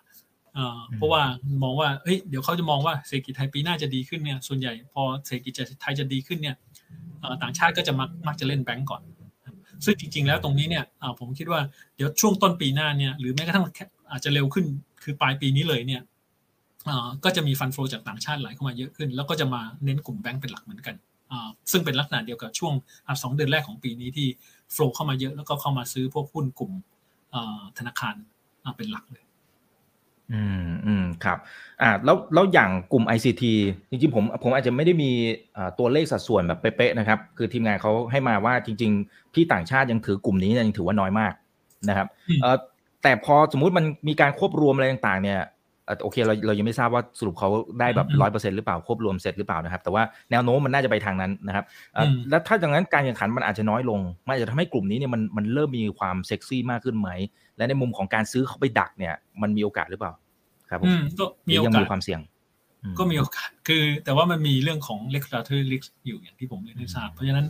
[0.57, 1.21] อ่าเพราะว่า
[1.63, 6.55] มองว่าเฮ้ยเดี๋ยวเขาจะมองว่าเศรษฐกิจไทยปีหน้าจะดีขึ้นเนี่ยส่วนใหญ่พอเศรษฐกิจไทยจะดีขึ้นเนี่ย
[7.23, 9.01] อ่าต่างชาติก็จะมักมักจะเล่นแบงก์ก่อน
[9.85, 11.61] ซึ่งจริง ๆ แล้วตรงนี้เนี่ยอ่าผมคิดว่า
[11.95, 14.65] เดี๋ยวช่วงต้นปีหน้าเนี่ยหรือแม้กระทั่งแค่อาจจะเร็วขึ้น
[15.03, 16.01] คือปลายปีนี้เลยเนี่ย
[17.23, 20.95] ก็จะมีฟันโฟจากต่างชาติไหลเข้ามาเยอะขึ้น แล้วก็จะมาเน้นกลุ่มแบงก์เป็นหลักเหมือนกัน
[21.71, 22.73] ซึ่งเป็นลักษณะเดียวกับช่วง
[23.23, 24.27] สองเดือนแรกของปีนี้ที่
[24.71, 26.71] โฟล์เข้ามาเยอะแล้วก็เข้ามาซื้อพวกหุ้นกลุ่ม
[27.77, 28.15] ธนาคาร
[28.77, 29.23] เป็นหลักเลย
[30.33, 31.37] อืมอืมครับ
[31.81, 33.43] อ่าแล้วแล้วอย่างกลุ่ม ICT
[33.89, 35.11] จริงๆผมผมอาจจะไม่ได้มี
[35.79, 41.33] ตัวเลขสัดส่วนแบบเป๊ะๆนะครับ คือทีมงานเขาให้มาว่าจริงๆพี่ต่างชาติยังถือกลุ่มนี้ยังถือว่าน้อยมาก
[41.89, 42.07] นะครับ
[42.41, 42.57] เออ
[43.03, 45.39] แต่พอสมมุติมันมีการควบรวมอะไรต่างๆ เนี่ย
[46.01, 51.65] โอเคเราเรายังไม่ทราบว่าสรุปเขาได้แบบร้อยเปอร์เซ็นหรือเปล่าควบรวมเสร็จหรือเปล่านะครับ แต่ว่าแนวโน้มมันน่าจะไปทางนั้นนะครับ
[52.29, 57.09] แล้วถ้าอย่างนั้นการแข่งขันมันอาจจะน้อยลงมันจะทำให้กลุ่มนี้เนี่ยมันมันเริ่มมีความเซ็กซี่มากขึ้นไหม
[57.57, 60.13] และในมุมของการซื้อเขาไปดักเนี่ยมันมีโอกาสหรือเปล่า
[60.69, 60.87] ครับผม
[61.19, 62.19] ก็มีโอกาสมีความเสี่ยง
[62.99, 67.47] ก็มีโอกาสคือ แต่ว่ามันมีเรื่องของ regulatory risk อยู่อย่างที่ผมเรียนให้ทราบเพราะฉะนั้น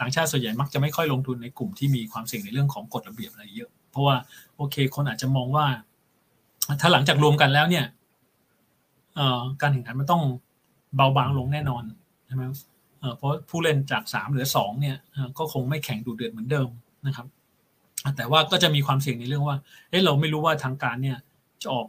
[0.00, 4.16] ต่างชาติส่วนใหญ่มักจะไม่ค่อยลงทุนในกลุ่มที่มีความเสี่ยงในเรื่องของกฎระเบียบอะไรเยอะ เพราะว่า
[4.56, 5.66] โอเค คนอาจจะมองว่า
[6.80, 7.84] ถ้าหลังจากรวมกันแล้วเนี่ย
[9.60, 10.22] การแข่งขันมันต้อง
[10.96, 11.82] เบาบางลงแน่นอน
[12.26, 12.42] ใช่ไหม
[13.16, 14.96] เพราะผู้เล่นจากสามเหลือสองเนี่ย
[15.38, 16.68] ก็คงไม่แข่งดูเดือดเหมือนเดิม
[17.06, 17.26] นะครับ
[18.16, 19.56] แต่ว่าก็จะมีความเสี่ยงในเรื่องว่า
[19.90, 21.18] เอ้เราไม่รู้ว่าทางการเนี่ย
[21.62, 21.86] จะออก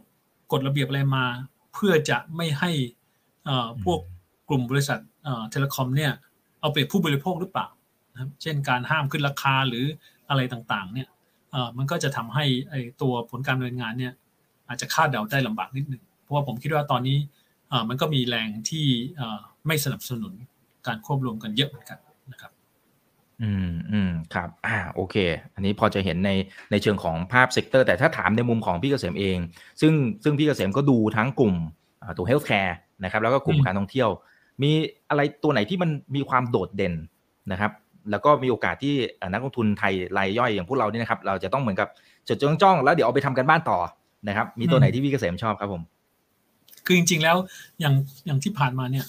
[0.52, 1.24] กฎระเบียบอะไรมา
[1.74, 2.70] เพื่อจะไม่ให้
[3.84, 4.00] พวก
[4.48, 4.98] กลุ่มบริษัท
[5.50, 6.12] เทเลคอมเนี่ย
[6.60, 7.68] เอาเปรียบผู้บริโภคหรือเปล่า
[8.12, 9.84] นะครับเช่นการห้ามขึ้นราคาหรือ
[10.28, 11.08] อะไรต่างๆเนี่ย
[11.76, 14.12] มันก็จะทำให้ไอตัวผลการดำเนินงานเนี่ย
[14.70, 17.18] อาจจะคาดเดาได้ลำบากนิดหนึ่งเพราะว่าผมคิดว่าตอนนี้
[17.88, 18.86] มันก็มีแรงที่
[19.66, 20.32] ไม่สนับสนุน
[20.86, 21.98] การควบรวมกันเยอะเหมือนกัน
[22.32, 22.52] นะครับ
[23.42, 25.16] อืมอืมครับอ่าโอเค
[25.54, 26.30] อันนี้พอจะเห็นใน
[26.70, 29.38] ในเชิงของภาพ sector แต่ถ้าถามในมุมของพี่เกษมเอง
[29.80, 29.92] ซึ่ง
[30.24, 31.54] ซึ่งพี่เกษมก็ดูทั้งกลุ่ม
[32.16, 34.08] ตัว healthcare นะครับแล้วก็กลุ่มการท่องเที่ยว
[34.62, 34.70] มี
[35.10, 36.94] อะไรตัวไหนที่มันมีความโดดเด่น
[37.52, 37.72] นะครับ
[38.10, 38.94] แล้วก็มีโอกาสที่
[39.32, 41.88] นักลงทุนไทยรายย่อยอย่างพวกเราเนี่ยนะครับ เราจะต้องเหมือนกับ
[42.28, 43.78] จดจ้องจ้องแล้วเดี๋ยวเอาไปทำกันบ้านต่อ
[44.28, 45.82] นะครับ มีตัวไหนที่พี่เกษมชอบครับผม
[46.86, 47.36] คือจริง ๆ แล้ว
[47.80, 47.94] อย่าง
[48.26, 49.06] อย่างที่ผ่านมาเนี่ย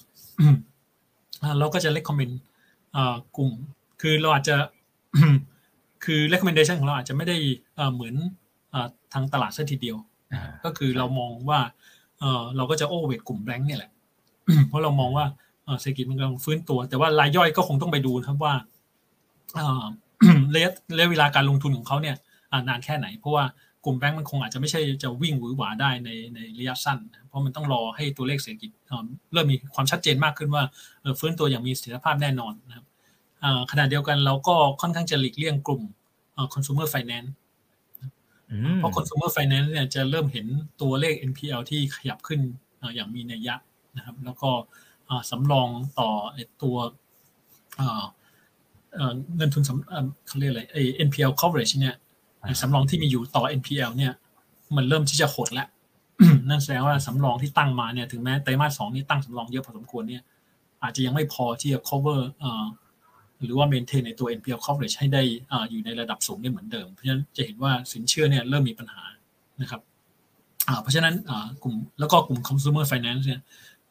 [1.60, 2.40] เราก็จะเล c คอมเมนต์
[3.38, 3.52] กลุ่ม
[4.02, 4.56] คือเราอาจจะ
[6.06, 7.38] คือ recommendation ของเราอาจจะไม่ได้
[7.94, 8.16] เหมือน
[9.14, 9.98] ทางตลาดซะทีเดียว
[10.66, 11.60] ก็คือเรามองว่า
[12.58, 13.92] เราก็จะโอเวทกลุ่มแบงค์เนี่ยแหละ
[14.68, 15.26] เพราะเรามองว่า
[15.82, 18.54] เศรษฐกิจมันกำลังฟื้นตัว แต่ว่ารายย่อยก็คงต้องไปดูครับว่า
[20.56, 22.16] ระยะระยะเวลาการลงทุนของเขาเนี่ย
[22.68, 23.44] นานแค่ไหน เพราะว่า
[23.86, 28.72] กลุ่มแบงก์มันคงอาจจะไม่ใช่จะวิ่งหวือหวาได้ในในระยะสั้น เพราะมันต้องรอให้ตัวเลขเศรษฐกิจ
[29.34, 30.64] เริ่มมีความชัดเจนมากขึ้นว่า
[31.20, 32.86] ฟื้นตัวอย่างมีเสถียรภาพแน่นอนนะครับ
[33.72, 35.82] ขณะเดียวกันเราก็ค่อนข้างจะหลีกเลี่ยงกลุ่ม
[36.54, 37.30] consumer finance
[38.78, 40.48] เพราะ consumer finance เนี่ยจะเริ่มเห็น
[40.82, 42.40] ตัวเลข NPL ที่ขยับขึ้น
[42.96, 43.56] อย่างมีนัยยะ
[43.98, 44.52] นะครับ แล้วก็
[45.30, 45.70] สำรอง
[46.00, 46.10] ต่อ
[46.64, 46.76] ตัว
[49.36, 49.64] เงินทุน
[50.28, 50.62] เขาเรียกอะไร
[51.08, 51.96] NPL coverage เนี่ย
[52.62, 54.14] สำรองที่มีอยู่ต่อ NPL เนี่ย
[54.76, 55.68] มันเริ่มที่จะหดแล้ว
[56.50, 60.24] นั่นแสดงว่าสำรองที่ตั้งมาเนี่ยถึงแม้ไตรมาสสองนี่ตั้งสำรองเยอะพอสมควรเนี่ย
[60.84, 62.22] อาจจะยังไม่พอที่จะ cover
[63.44, 65.22] หรือว่า maintain ในตัว NPL coverage ให้ได้
[65.70, 69.04] อยู่ในระดับสูงได้เหมือนเดิม เพราะฉะนั้นจะเห็นว่าสินเชื่อเนี่ยเริ่มมีปัญหา
[69.62, 69.82] นะครับ
[70.82, 71.14] เพราะฉะนั้น
[71.64, 73.42] กลุ่มแล้วก็กลุ่ม consumer finance เนี่ย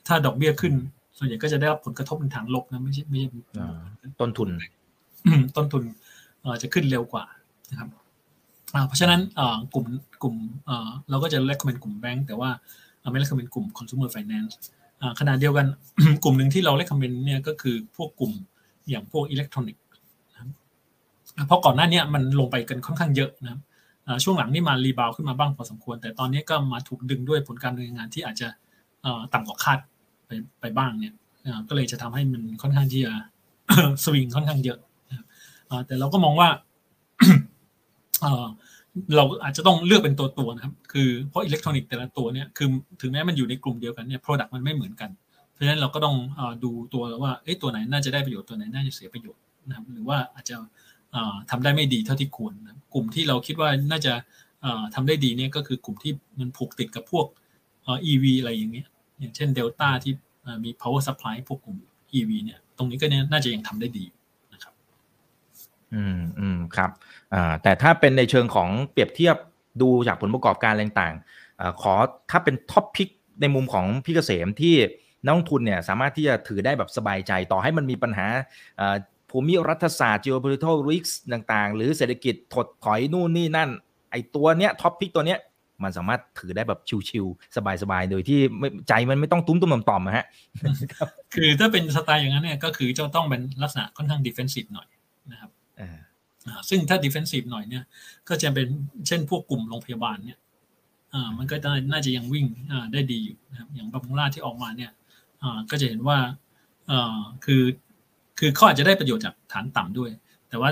[0.06, 0.74] ถ้าดอกเบี้ยขึ้น
[1.18, 3.28] ส่วนใหญ่ก็จะได้รับผลกระทบในทางลบนะไม่ใช่ไม่ใช่
[4.20, 4.48] ต้นทุน
[5.56, 5.82] ต้นทุน
[6.62, 7.24] จะขึ้นเร็วกว่า
[7.70, 7.88] นะครับ
[8.86, 9.20] เพราะฉะนั้น
[9.74, 9.86] กลุ่ม
[10.22, 10.34] กลุ่ม
[11.10, 12.50] เราก็จะ recommend กลุ่มแบงก์แต่ว่า
[13.10, 14.54] ไม่ recommend กลุ่ม consumer finance
[15.20, 15.66] ขณะเดียวกัน
[16.24, 18.32] กลุ่มหนึ่งที่เรา recommend เนี่ยก็คือพวกกลุ่ม
[18.90, 19.82] อย่างพวกอิเล็กทรอนิกส์
[21.46, 23.60] เพราะก่อนหน้านี้มันลงไปกันค่อนข้างเยอะนะครับ
[24.24, 28.48] ช่วงหลังนี่มา rebound ขึ้นมาบ้างพอสมควร แต่ตอนนี้ก็มาถูกดึงด้วยผลการดำเนินงานที่อาจจะ
[29.32, 29.78] ต่ำกว่าคาด
[30.26, 31.14] ไปไปบ้างเนี่ย
[31.68, 33.12] ก็เลยจะทำให้มันค่อนข้างที่จะ
[34.04, 34.78] สวิงค่อนข้างเยอะ
[35.86, 36.48] แต่เราก็มองว่า
[39.16, 42.68] เราอาจจะต้องเลือกเป็นตัวตัวนะครับ คือเพราะอิเล็กทรอนิกส์แต่ละตัวเนี่ย คือ
[43.00, 45.10] ถึงแม้มันอยู่ในกลุ่มเดียวกันเนี่ย Product มันไม่เหมือนกัน
[45.52, 46.16] เพราะฉะนั้นเราก็ต้อง
[46.64, 50.56] ดูตัวว่าเอ้ตัวไหนน่าจะได้ประโยชน์ ตัวไหนน่าจะเสียประโยชน์นะครับ หรือว่าอาจจะ
[51.50, 54.12] ทำได้ไม่ดีเท่าที่ควรนะกลุ่มที่เราคิดว่าน่าจะ
[54.94, 57.26] ทำได้ดีเนี่ยก็คือกลุ่มที่มันผูกติดกับพวก
[58.10, 58.88] EV อะไรอย่างเงี้ย
[59.20, 60.12] อย่างเช่นเดลต้าที่
[60.64, 61.76] มี power supply พวกกลุ่ม
[62.18, 64.04] EV เนี่ย ตรงนี้ก็เนี่ยน่าจะยังทำได้ดี
[65.94, 66.90] อืมอืมครับ
[67.34, 69.36] อ่าแต่ถ้าเป็นในเชิงของเปรียบเทียบ
[69.82, 71.14] ดูจากผลประกอบการอะไรต่าง
[71.60, 71.94] อ่าขอ
[72.30, 73.08] ถ้าเป็น top pick
[73.40, 74.74] ในมุมของพี่เกษมที่
[75.24, 78.26] นักลงทุนเนี่ยสามารถที่จะถือได้แบบสบายใจต่อให้มันมีปัญหา
[78.80, 78.96] อ่า
[79.30, 83.70] ภูมิรัฐศาสตร์ geopolitical risks ต่างๆ หรือเศรษฐกิจถดถอยนู่นนี่นั่น
[84.10, 85.40] ไอตัวเนี้ย top pick ตัวเนี้ย
[85.82, 86.80] มันสามารถถือได้แบบ
[87.10, 88.40] ชิวๆสบายๆ โดยที่
[88.88, 90.26] ใจมันไม่ต้องตุ้มตุ้มต่อมๆนะฮะ
[91.34, 94.88] คือถ้าเป็นสไตล์อย่างนั้นเนี่ยก็คือจะต้องเป็นลักษณะค่อนข้าง defensive หน่อย
[95.32, 95.50] นะครับ
[96.68, 97.84] ซึ่งถ้า defensive หน่อยเนี่ย
[98.28, 98.68] ก็จะเป็น
[99.06, 100.38] เช่นพวกกลุ่มโรงพยาบาลเนี่ย
[101.38, 101.56] มันก็
[101.92, 102.46] น่าจะยังวิ่ง
[102.92, 104.90] ได้ดีอยู่นะครับอย่างบามูล่าที่ออกมาเนี่ย
[105.70, 106.18] ก็จะเห็นว่า
[107.44, 107.62] คือ
[108.38, 110.10] คือเขาอาจจะได้ประโยชน์จากฐานต่ำด้วย
[110.48, 110.70] แต่ว่า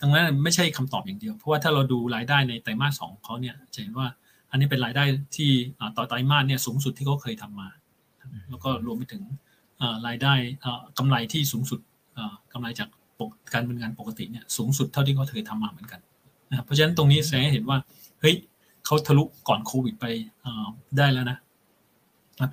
[0.00, 4.06] ตรงนั้นไม่ใช่คำตอบอย่างเดียว เพราะว่าถ้าเราดูรายได้ในไตรมาสสองเขาเนี่ยจะเห็นว่า
[4.50, 5.04] อันนี้เป็นรายได้
[5.36, 5.50] ที่
[5.96, 7.68] ต่อไตรมาสเนี่ยสูงสุดที่เขาเคยทำมา
[8.48, 9.22] แล้วก็รวมไปถึง
[10.06, 10.34] รายได้
[10.98, 11.80] กำไรที่สูงสุด
[12.52, 12.88] กำไรจาก
[13.52, 16.00] การเป็นงานปกติเนี่ยสูงสุดเท่าที่เขาเคยทำมาเหมือนกัน
[16.50, 17.78] นะเพราะฉะนั้นตรงนี้แสดงให้เห็นว่า
[18.20, 18.34] เฮ้ย
[18.86, 20.04] เขาทะลุก่อนโควิดไป
[20.96, 21.38] ได้แล้วนะ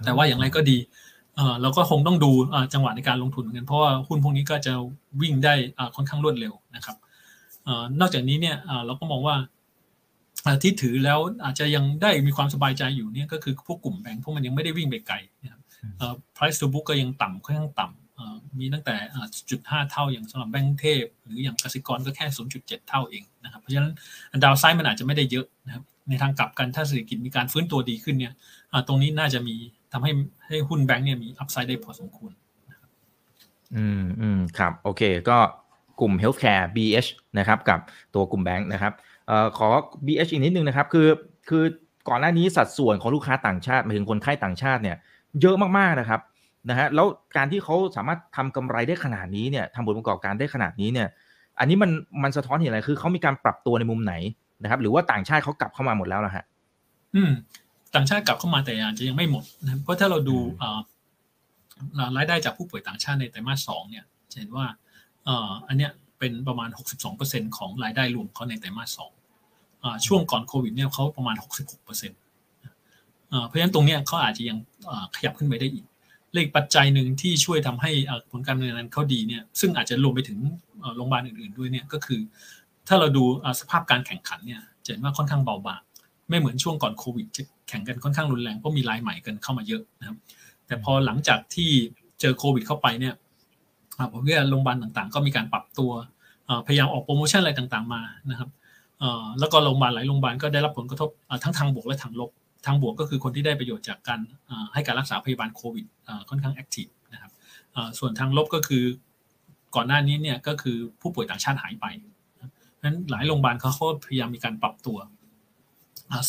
[0.06, 0.78] แต่ว่าอย่างไรก็ดี
[1.62, 2.32] เราก็คงต้องดู
[2.74, 4.74] จังหวะในการลงทุนเหมือนกันเพราะว่าหุ้นพวกนี้ก็จะ
[5.22, 5.54] วิ่งได้
[5.96, 6.98] ค่อนข้างรวดเร็วนะครับ
[8.00, 9.36] นอกจากนี้เนี่ยเราก็มองว่า
[10.64, 15.62] ที่ถือแล้วอาจจะยังได้มีความสบายใจอยู่เนี่ยก็คือพวกกลุ่มแบงค์พวกมันยังไม่ได้วิ่งไปไกลนะครับ
[16.36, 18.07] price to book ก็ยังต่ำค่อนข้างต่ำ
[18.60, 18.96] มีตั้งแต่
[19.52, 22.26] จุดห้าเท่าอย่างสำหรับแบงค์เทพ หรืออย่างกสิกรก็แค่
[22.58, 23.92] 0.7 เท่าเองนะครับ เพราะฉะนั้น
[24.44, 28.34] ดาวไซด์มันอาจจะไม่ได้เยอะนะครับ ในทางกลับกันถ้าเศรษฐกิจมีการฟื้นตัวดีขึ้นเนี่ย
[28.88, 29.56] ตรงนี้น่าจะมี
[29.94, 30.12] ทำให้
[30.48, 32.32] ให้หุ้นแบงค์เนี่ยมีอัพไซด์ได้พอสมควร
[33.76, 35.38] อืมอืมครับ โอเค ก็
[36.00, 37.80] กลุ่ม healthcare BH นะครับกับ
[38.16, 38.94] ตัวกลุ่มแบงค์นะครับ
[39.28, 39.68] เอ่อขอ
[40.06, 41.08] BH อีกนิดนึงนะครับ คือ
[41.50, 41.64] คือ
[42.10, 44.98] ก่อนหน้านี้สัดส่วนของลูกค้าต่างชาติหมายถึงคนไข้ต่างชาติเนี่ย
[45.42, 46.22] เยอะมากๆนะครับ
[46.70, 47.08] นะฮะแล้ว
[47.38, 51.08] การที่เขาสามารถทำกำไรได้ขนาดนี้เนี่ยทำผลประกอบการได้ขนาดนี้เนี่ย
[51.60, 51.92] อันนี้มัน
[52.24, 54.14] มันสะท้อนเห็นอะไรคือเขามีการปรับตัวในมุมไหน
[54.64, 56.44] นะครับ หรือว่าต่างชาติเขากลับเข้ามาหมดแล้วนะฮะ
[57.16, 57.32] อืม
[57.96, 60.80] ต่างชาติกลับเข้ามาแต่อาจจะยังไม่หมดนะเพราะถ้าเราดูอ่า
[62.18, 64.66] รายได้จากผู้ป่วยต่างชาติในไตรมาสสองเนี่ยจะเห็นว่า
[65.28, 66.70] อ่าอันเนี้ยเป็นประมาณ
[67.14, 69.12] 62%ของรายได้รวมเขาในไตรมาสสอง
[70.06, 71.84] ช่วงก่อนโควิดเนี่ยเขาประมาณ 66%
[73.48, 74.58] เพราะฉะนั้นตรงนี้เขาอาจจะยัง
[75.16, 75.86] ขยับขึ้นไปได้อีก
[76.34, 77.92] เลขปัจจัยหนึ่งที่ช่วยทำให้
[78.32, 80.40] ผลการดำเนินงานเขาดีเนี่ยซึ่งอาจจะรวมไปถึง
[80.96, 82.20] โรงพยาบาลอื่นๆด้วยเนี่ยก็คือ
[82.88, 83.24] ถ้าเราดู
[83.60, 85.82] สภาพการแข่งขันเนี่ยจะเห็นว่าค่อนข้างเบาบาง
[86.30, 90.18] ไม่เหมือนช่วงก่อนโควิดจะแข่งกันค่อนข้างรุนแรงเพราะมีรายใหม่กันเข้ามาเยอะนะครับ
[90.68, 91.70] แต่พอหลังจากที่
[92.20, 93.14] เจอโควิดเข้าไปเนี่ย
[94.12, 95.92] ผมว่าโรงพยาบาลต่างๆ ก็มีการปรับตัว
[96.68, 98.50] พยายามออกโปรโมชั่นอะไรต่างๆมานะครับ
[99.40, 101.10] แล้วก็โรงพยาบาลหลายโรงพยาบาลก็ได้รับผลกระทบ
[101.44, 102.32] ทั้งทางบวกและทางลบ
[102.66, 104.20] ทางบวกก็คือคนที่ได้ประโยชน์จากการ
[104.74, 105.86] ให้การรักษาพยาบาลโควิด
[106.30, 107.32] ค่อนข้าง active นะครับ
[108.00, 108.84] ส่วนทางลบก็คือ
[109.76, 111.86] ก่อนหน้านี้เนี่ยก็คือผู้ป่วยต่างชาติหายไป
[112.84, 113.72] นั้นหลายโรงพยาบาลเขา
[114.06, 114.98] พยายามมีการปรับตัว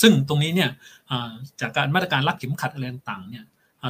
[0.01, 0.71] ซึ่งตรงนี้เนี่ย
[1.61, 3.45] จากการมาตรการรัดเข็มขัดอะไรต่างๆเนี่ย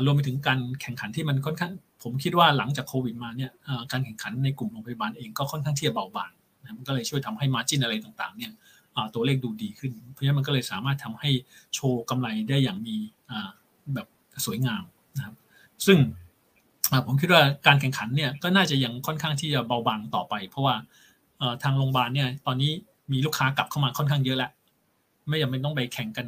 [0.04, 1.72] รวมไปถึงการแข่งขันที่มันค่อนข้าง
[2.02, 3.50] ผมคิดว่าหลังจากโควิดมาเนี่ย
[3.92, 6.30] การแข่งขันในกลุ่มโรงพยาบาลเองก็ค่อนข้างที่จะเบาบาง
[6.76, 8.52] มันก็เลยช่วยทำให้มาจิ้นอะไรต่างๆเนี่ย
[9.14, 11.30] ตัวเลขดูดีขึ้น เพราะฉะนั้นมันก็เลยสามารถทำให้
[11.74, 12.96] โชว์กำไรได้อย่างมี
[13.94, 14.06] แบบ
[14.46, 14.82] สวยงาม
[15.16, 15.34] นะครับ
[15.86, 15.98] ซึ่ง
[17.06, 20.74] ผมคิดว่าการแข่งขันเนี่ยก็น่าจะยังค่อนข้างที่จะเบาบางต่อไป เพราะว่า
[21.62, 22.70] ทางโรงพยาบาลเนี่ยตอนนี้
[23.12, 24.50] มีลูกค้ากลับเข้ามาค่อนข้างเยอะแล้ว
[25.28, 26.26] ไม่จำเป็นต้องไปแข่งกัน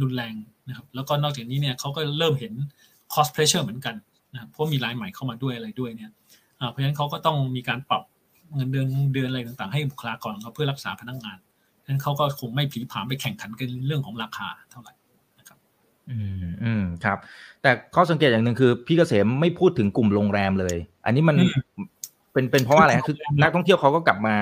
[0.00, 0.34] รุนแรง
[0.68, 2.52] นะครับแล้วก็นอกจากนี้เนี่ยเขาก็เริ่มเห็น
[3.12, 3.94] cost pressure เหมือนกัน
[4.32, 6.10] นะเพราะมีรายใหม่เข้ามาด้วยอะไรด้วยเนี่ย
[6.70, 8.02] เพราะฉะนั้นเขาก็ต้องมีการปรับ
[8.54, 11.38] เงินเดือนเดือนอะไรต่างๆ ให้บุคลากรเขาเพื่อรักษาพนักงาน
[11.86, 14.92] นั้นเขาก็คงไม่ผีผามไปแข่งขันกันเรื่องของราคาเท่าไหร่
[15.38, 15.58] นะครับ
[16.10, 17.18] อืมอืมครับ
[17.62, 20.76] แต่ข้อสังเกตอย่างหนึ่งคือ พี่เกษมไม่พูดถึงกลุ่มโรงแรมเลย
[21.06, 21.36] อันนี้มัน
[22.32, 24.36] เป็นเป็นเพราะว่าอะไรคือ นักท่องเที่ยวเขาก็กลับมา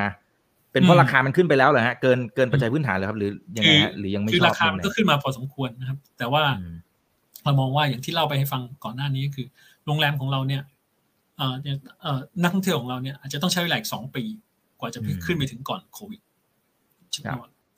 [0.72, 6.42] เป็นเพราะราคามันขึ้นไปแล้วเหรอฮะเกินเกินปัจจัยพื้นฐานเลยครับ หรือยังไงฮะหรือยังไม่ชอบคือราคามันก็ขึ้นมาพอสมควรนะครับ แต่ว่า
[7.44, 9.46] เรามองว่าอย่างที่เล่าไปให้ฟังก่อนหน้านี้คือ
[9.86, 10.62] โรงแรมของเราเนี่ย
[12.42, 14.22] นักท่องเที่ยวของเราเนี่ยอาจจะต้องใช้เวลาอีกสองปี
[14.80, 16.20] กว่าจะขึ้นไปถึงก่อนโควิด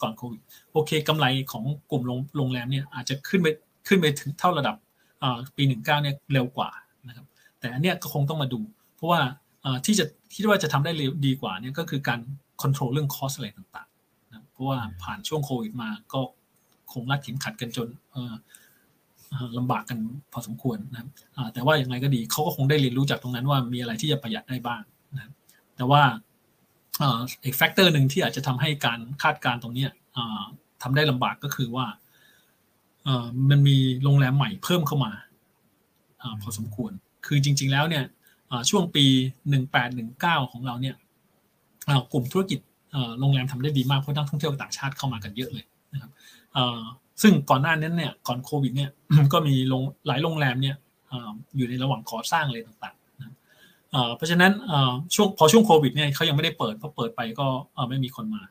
[0.02, 0.40] ก่อนโควิด
[0.72, 2.02] โอเคกำไรของกลุ่ม
[2.36, 3.48] โรงแรมเนี่ยอาจจะขึ้นไป
[3.88, 4.76] ขึ้นไปถึงเท่าระดับ
[5.56, 6.70] ปีหนึ่งเก้าเนี่ยเร็วกว่า
[7.08, 7.26] นะครับ
[7.58, 8.60] แต่อันเนี้ยก็คงต้องมาดู
[8.96, 9.20] เพราะว่า
[9.86, 12.20] ที่จะคิดว่าจะทำได้เร็วดีกว่าเนี่ยก็คือการ
[12.60, 16.20] ควบคุมเรื่อง cost อะไรต่างๆนะเพราะว่าผ่านช่วงโควิดมาก็
[16.92, 17.88] คงรัดเข็มขัดกันจน
[19.58, 19.98] ลำบากกัน
[20.32, 21.08] พอสมควรนะครับ
[21.54, 24.82] แต่ว่าอย่างไรก็ดีเขาก็คงได้เรียนรู้จากตรงนั้นว่ามีอะไรที่จะประหยัดได้บ้าง
[25.14, 25.30] นะ
[25.76, 26.02] แต่ว่า
[27.44, 29.86] อีก factor หนึ่งที่อาจจะทำให้การคาดการณ์ตรงนี้
[30.82, 31.86] ทำได้ลำบากก็คือว่า
[33.50, 35.12] มันมีโรงแรมใหม่เพิ่มเข้ามา
[36.42, 36.92] พอสมควร
[37.26, 38.04] คือจริง ๆ แล้วเนี่ย
[38.70, 39.04] ช่วงปี
[39.78, 40.96] 1819 ของเราเนี่ย
[42.12, 42.60] กลุ่มธุรกิจ
[43.20, 46.10] โรงแรมทำได้ดีมากเพราะนักท่องเที่ยวต่างชาติเข้ามากันเยอะเลยนะครับ
[47.22, 48.90] ซึ่งก่อนหน้านั้นเนี่ยก่อนโควิดเนี่ย
[49.32, 50.76] ก็มีโรงหลายโรงแรมเนี่ย
[51.56, 52.95] อยู่ในระหว่างก่อสร้างอะไรต่างๆ
[54.16, 54.52] เพราะฉะนั้น
[55.14, 57.46] ช่วงพอช่วงโควิดเนี่ยเขายังไม่ได้เปิดเพราะเปิดไปก็
[57.88, 58.42] ไม่มีคนมา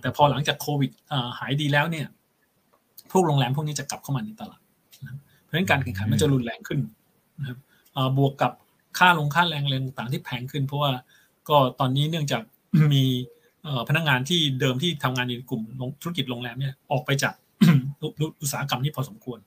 [0.00, 0.90] แต่พอหลังจากโควิด
[1.38, 2.06] หายดีแล้วเนี่ย
[3.10, 4.60] พวกโรงแรมพวกนี้จะกลับเข้ามาในตลาด
[5.42, 6.80] เพราะฉะนั้นการแข่งขันมันจะรุนแรงขึ้น
[7.40, 7.58] นะครับ
[8.18, 8.52] บวกกับ
[8.98, 10.90] ค่าลงค่าแรงแรงต่างที่แพงขึ้น เพราะว่า
[11.48, 12.42] ก็ตอนนี้เนื่องจาก
[12.92, 13.04] มี
[13.88, 15.62] พนักงานที่เดิมที่ทำงานในกลุ่ม
[16.02, 17.34] ธุรกิจโรงแรมเนี่ยออกไปจาก
[18.40, 19.38] อุตสาหกรรมนี้พอสมควร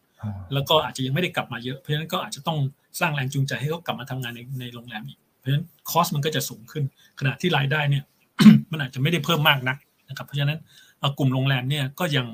[0.54, 2.58] แล้วก็อาจจะยังไม่ได้กลับมาเยอะ เพราะฉะนั้นก็อาจจะต้อง
[3.00, 6.84] สร้างแรงจูงใจให้เขากลับมาทำงานในในโรงแรมอีก เพราะฉะนั้นคอสมันก็จะสูงขึ้น
[7.20, 8.04] ขณะที่รายได้เนี่ย
[8.72, 9.78] มันอาจจะไม่ได้เพิ่มมากนัก
[10.10, 10.60] นะครับ เพราะฉะนั้น
[11.18, 12.28] กลุ่มโรงแรมเนี่ยก็ยัง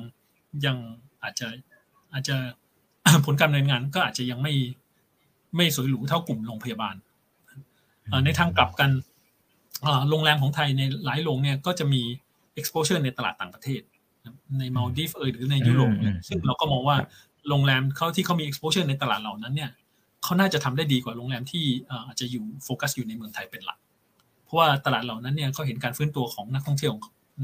[0.65, 0.77] ยัง
[1.23, 1.47] อาจจะ
[2.13, 2.35] อาจจะ
[3.25, 4.53] ผลการดำเนินงานก็อาจจะยังไม่
[5.55, 6.95] ไม่สวยหรูเท่ากลุ่มโรงพยาบาล
[8.25, 8.91] ในทางกลับกัน
[10.09, 12.01] โรงแรมของไทยในหลายโรงเนี่ยก็จะมี
[12.59, 13.81] exposure ในตลาดต่างประเทศ
[14.59, 15.93] ในมาลดีฟเอยหรือในยุโรป
[16.27, 16.97] ซึ่งเราก็มองว่า
[17.49, 19.69] โรงแรมเขาที่เขามี exposure ในตลาดเหล่านั้นเนี่ย
[20.23, 21.65] เขาน่าจะทำได้ดีกว่าโรงแรมที่
[22.07, 23.77] อาจจะอยู่โฟกัสอยู่ในเมืองไทยเป็นหลัก
[24.43, 26.93] เพราะว่าตลาดเหล่านั้นเนี่ยเขาเห็นการฟื้นตัวของนักท่องเที่ยว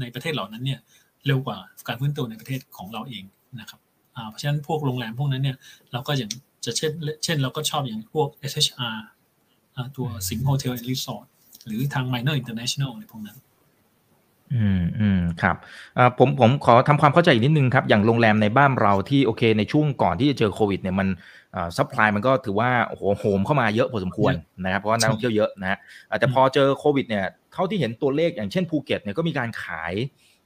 [0.00, 0.80] ในประเทศเหล่านั้นเนี่ย
[1.26, 1.56] เร็วกว่า
[1.88, 3.24] การฟื้นตัวในประเทศของเราเอง
[3.60, 3.80] นะครับ
[4.28, 5.56] เพราะฉะนั้นพวกโรงแรมพวกนั้นเนี่ย
[5.92, 6.30] เราก็อย่าง
[6.64, 6.92] จะเช่น
[7.24, 8.96] เช่นเราก็ชอบอย่างพวก SHR
[9.96, 11.26] ตัวสิงห์ Hotel and Resort
[11.66, 13.38] หรือทาง Minor International อะไรพวกนั้น
[14.54, 15.56] อืมอืมครับ
[16.18, 21.08] ผมผมขอทำความเข้าใจอีกนิดนึงครับ อย่างโรงแรมในบ้านเราที่โอเค ในช่วงก่อนที่จะเจอโควิดเนี่ยมัน
[21.76, 24.32] supply มันก็ถือว่าโอ้โหโหมเข้ามาเยอะพอสมควร
[24.64, 25.78] นะครับเพราะว่านักท่องเที่ยวเยอะนะฮะ
[26.20, 29.94] แต่พอเจอโควิดเนี่ยเท่าที่เห็นตัวเลขอย่างเช่นภูเก็ตเนี่ยก็มีการขาย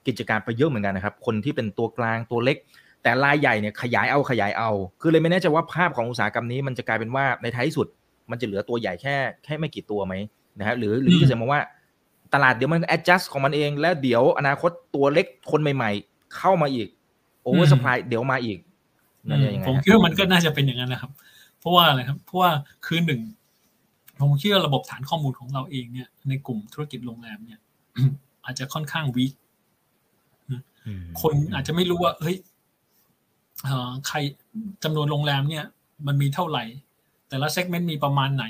[0.06, 2.56] กิจการไปเยอะเหมือนกันนะครับ คนที่เป็นตัวกลางตัวเล็ก
[3.02, 7.86] แต่รายใหญ่เนี่ยขยายเอาขยายเอา คือเลยไม่แน่ใจว่าภาพของอุตสาหกรรมนี้มันจะกลายเป็นว่าในท้ายสุด
[8.30, 10.14] มันจะเหลือตัวใหญ่แค่แค่ไม่กี่ตัวไหม
[10.58, 11.60] นะฮะหรือหรือจะมองว่า
[12.34, 16.88] ตลาดเดี๋ยวมัน adjust ของมันเอง แล้วเดี๋ยวอนาคตตัวเล็กคนใหม่ ๆ เข้ามาอีก
[17.46, 18.58] over supply เดี๋ยวมาอีก
[19.66, 21.10] ผมคิดว่ามันก็น่าจะเป็นอย่างนั้นนะครับ
[21.58, 22.50] เพราะว่าอะไรครับเพราะว่า
[22.86, 23.20] คือหนึ่ง
[24.20, 27.60] ผมคิดว่าระบบฐานข้อมูลของเราเองเนี่ย ในกลุ่มธุรกิจโรงแรมเนี่ย
[28.44, 29.26] อาจจะค่อนข้างวิ
[31.20, 32.36] คนอาจจะไม่รู้ว่า เฮ้ย
[34.08, 34.16] ใคร
[34.84, 35.64] จำนวนโรงแรมเนี่ย
[36.06, 36.64] มันมีเท่าไหร่
[37.28, 38.44] แต่ละเซกเมนต์มีประมาณไหน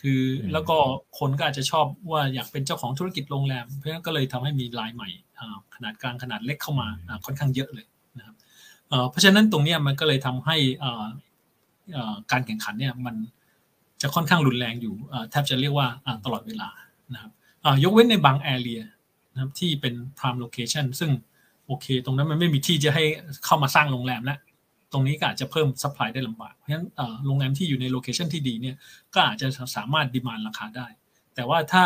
[0.00, 0.22] คือ
[0.52, 0.76] แล้วก็
[1.18, 5.08] คนก็อาจจะชอบว่าอยากเป็นเจ้าของธุรกิจโรงแรม เพราะฉะนั้นก็เลยทำให้มีลายใหม่
[5.74, 6.88] ขนาดกลางขนาดเล็กเข้ามา
[7.26, 7.86] ค่อนข้างเยอะเลย
[8.18, 8.34] นะครับ
[9.10, 10.56] เพราะฉะนั้นตรงนี้มันก็เลยทำให้
[12.32, 13.16] การแข่งขันเนี่ยมัน
[14.02, 14.94] จะค่อนข้างรุนแรงอยู่
[15.30, 15.88] แทบจะเรียกว่า
[16.24, 16.68] ตลอดเวลา
[17.14, 17.32] นะครับ
[17.84, 18.80] ยกเว้นในบาง area
[19.32, 21.10] นะครับที่เป็น prime location ซึ่ง
[21.66, 23.04] โอเค ตรงนั้นมันไม่มีที่จะให้
[23.44, 24.38] เข้ามาสร้างโรงแรมแล้ว
[24.92, 26.86] ตรงนี้ก็อาจจะเพิ่ม supply ได้ลำบาก เพราะฉะนั้น
[27.26, 28.76] โรงแรมที่อยู่ใน location ที่ดีเนี่ย
[29.14, 30.86] ก็อาจจะสามารถ demand ราคาได้
[31.34, 31.84] แต่ว่าถ้า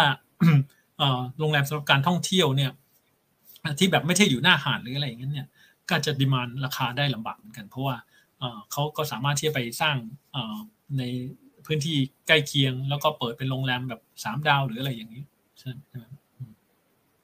[1.38, 2.70] โรงแรมสำหรับการท่องเที่ยวเนี่ย
[3.78, 5.48] ที่แบบไม่ใช่อยู่หน้าหาดหรืออะไรอย่างเงี้ยเนี่ย
[5.88, 7.96] ก็จะ demand ราคาได้ลำบากเหมือนกัน เพราะว่า
[8.72, 9.96] เขาก็สามารถที่จะไปสร้าง
[10.98, 11.02] ใน
[11.66, 11.96] พื้นที่
[12.28, 15.22] ใกล้เคียง แล้วก็เปิดเป็นโรงแรมแบบสามดาวหรืออะไรอย่างนี้
[15.58, 16.04] ใช่ไหม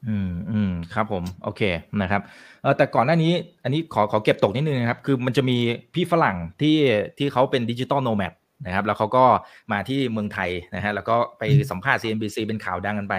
[0.07, 1.63] อืมอืมครับผม โอเค
[2.01, 2.23] นะครับ
[2.63, 3.33] เออแต่ก่อนหน้านี้
[3.65, 5.57] อันนี้ขอขอเก็บตกนิดนึงนะครับ คือมันจะมี
[5.95, 6.77] พี่ฝรั่งที่
[7.19, 8.35] ที่เขาเป็น digital nomad
[8.67, 9.25] นะครับ แล้วเขาก็
[9.73, 13.15] มาที่เมืองไทยนะฮะแล้วก็ไปสัมภาษณ์ CNBC เป็นข่าวดังกันไป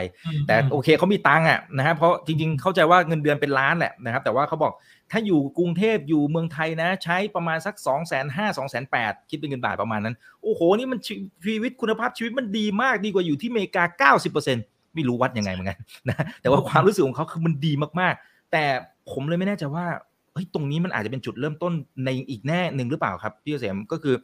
[0.47, 4.73] แต่โอเคเขามีตังค์อะนะฮะเพราะจริงๆเข้าใจว่าเงินเดือนเป็นล้านแหละนะครับ แต่ว่าเขาบอก
[5.11, 10.99] ถ้าอยู่กรุงเทพอยู่เมืองไทยนะ ใช้ประมาณสัก2องแสนห้าสองแสนแปดคิดเป็นเงินบาทประมาณนั้น โอ้โห นี่มัน
[11.45, 15.77] ชีวิตคุณภาพชีวิตมันดีมากดีกว่าอยู่ที่อเมริกา 90% ไม่รู้วัดยังไงเหมือนกัน
[16.09, 18.63] นะแต่ว่าความรู้สึกของเขาคือมันดีมากๆ แต่
[19.11, 19.85] ผมเลยไม่แน่ใจว่า
[20.33, 21.73] เฮ้ยตรงนี้มันอาจจะเป็นจุดเริ่มต้น
[22.05, 24.15] ในอีกแน่หนึ่งหรือเปล่าครับพี่เกษมก็คือ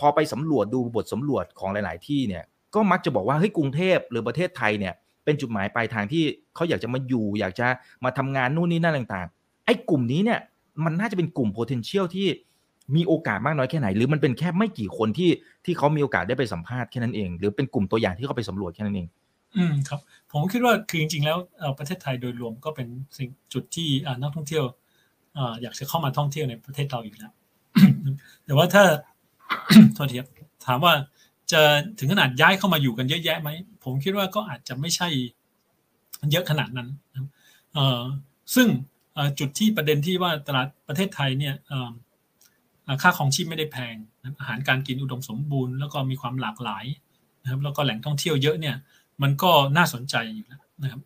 [0.00, 2.44] พอไปสำรวจดูบทสำรวจของหลาย ๆ ที่เนี่ย
[2.74, 4.94] ก็มักจะบอกว่าเฮ้ยกรุงเทพหรือประเทศไทยเนี่ย
[5.24, 6.24] เป็นจุดหมายปลายทางที่
[6.54, 7.66] เขาอยากจะมาอยู่ อยากจะ
[8.04, 10.40] มาทำงานนู่นนี่นั่นต่าง ๆ ไอ้กลุ่มนี้เนี่ย
[10.84, 12.28] มันน่าจะเป็นกลุ่ม potential ที่
[12.96, 15.30] มีโอกาสมากน้อยแค่ไหน หรือมันเป็นแค่ไม่กี่คนที่
[15.64, 19.06] ที่เขามีโอกาสได้ไปสัมภาษณ์แค่นั้นเอง หรือเป็นกลุ่มตัวอย่างที่เขาไปสำรวจแค่นั้นเอง
[19.56, 20.00] อืมครับ
[20.32, 21.38] ผมคิดว่าคือจริงๆแล้ว
[21.78, 22.88] ประเทศไทยโดยรวมก็เป็น
[23.18, 23.88] สิ่งจุดที่
[24.22, 24.64] นักท่องเที่ยว
[25.62, 27.32] อยากจะเข้ามาท่องเที่ยวในประเทศเราอยู่แล้ว
[28.44, 28.84] แต่ว่าถ้า
[29.94, 30.28] โทษทีครับ
[30.66, 30.92] ถามว่า
[31.52, 31.60] จะ
[31.98, 33.50] ถึงขนาดย้ายเข้ามาอยู่กันเยอะแยะไหม
[33.84, 35.08] ผมคิดว่าก็อาจจะไม่ใช่
[36.30, 36.88] เยอะขนาดนั้น
[38.54, 38.68] ซึ่ง
[39.38, 41.54] จุดที่ประเด็นที่ว่าตลาดประเทศไทยเนี่ย
[43.02, 43.94] ค่าของชีพไม่ได้แพง
[44.38, 46.84] อาหารการกินอุดมสมบูรณ์ แล้วก็มีความหลากหลาย
[47.42, 48.76] นะครับแล้วก็แหล่งท่องเที่ยวเยอะเนี่ย
[49.22, 51.00] มันก็น่าสนใจอยู่แล้วนะครับ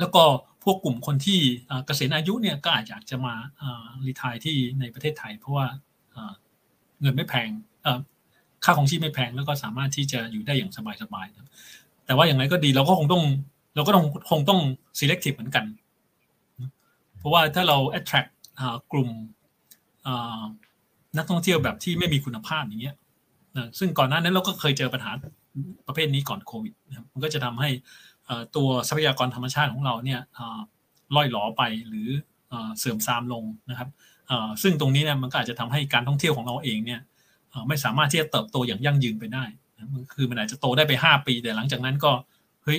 [0.00, 0.24] แล้วก็
[0.64, 1.40] พวกกลุ่มคนที่
[1.86, 3.34] เกษียณอายุเนี่ยก็อาจจะจะมา
[4.06, 5.66] รีทายที่ในประเทศไทย เพราะว่า
[7.00, 7.48] เงินไม่แพง
[8.64, 10.72] ค่าของชีพไม่แพงแล้วก็สามารถที่จะอยู่ได้อย่าง
[11.02, 13.22] สบายๆแต่ว่าอย่างไรก็ดีเราก็คงต้อง
[13.74, 14.60] เราก็ต้องคงต้อง
[14.98, 15.64] selective เหมือนกัน
[17.18, 18.30] เพราะว่าถ้าเรา attract
[18.92, 19.10] กลุ่ม
[21.16, 22.96] นักท่องเที่ยวแบบที่ไม่มีคุณภาพอย่างเงี้ย
[23.78, 25.10] ซึ่งก่อนหน้านั้นเราก็เคยเจอปัญหา
[25.86, 27.70] ประเภทนี้ก่อนโควิดนะครับมันก็จะทำให้
[28.56, 30.20] ตัวทรัพยากรธรรมชาติของเราเนี่ย
[31.16, 32.08] ล่อยหลอไปหรือ
[32.78, 33.88] เสื่อมทรามลงนะครับ
[34.62, 37.00] ซึ่งตรงนี้เนี่ยมันก็อาจจะทำให้การท่องเที่ยวของเราเองเนี่ย
[37.68, 39.44] ไม่สามารถที่จะเติบโตอย่างยั่งยืนไปได้
[40.14, 42.12] คือมันอาจจะโตได้ไป 5 ปี แต่หลังจากนั้นก็
[42.64, 42.78] เฮ้ย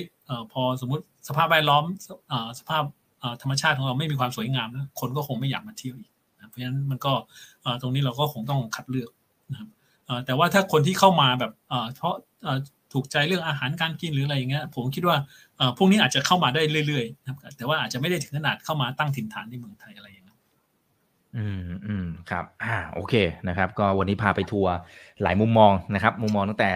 [0.52, 1.84] พอสมมุติสภาพแวดล้อม
[2.58, 2.84] สภาพ
[3.42, 7.12] ธรรมชาติของเราไม่มีความสวยงามนะคนก็คงไม่อยากมาเที่ยวอีกเพราะเพราะฉะนั้นมันก็
[7.82, 9.10] ตรงนี้เราก็คงต้องคัดเลือก
[9.50, 9.68] นะครับ
[10.26, 11.52] แต่ว่าถ้าคนที่เข้ามาแบบ
[11.96, 12.14] เพราะ
[12.92, 15.16] ถูกใจเรื่องอาหารการกินหรืออะไรอย่างเงี้ยผมคิดว่า
[15.78, 20.08] พวกนี้อาจจะเข้ามาได้เรื่อยๆแต่ว่าอาจจะไม่ได้ถึงขนาดเข้ามาตั้งถิ่นฐานในเมืองไทยอะไร
[21.36, 23.14] อืมอืมครับอ่าโอเค
[23.48, 24.74] นะครับ ก็วันนี้พาไปทัวร์
[25.22, 26.72] หลายมุมมองนะครับ มุมมองตั้งแต่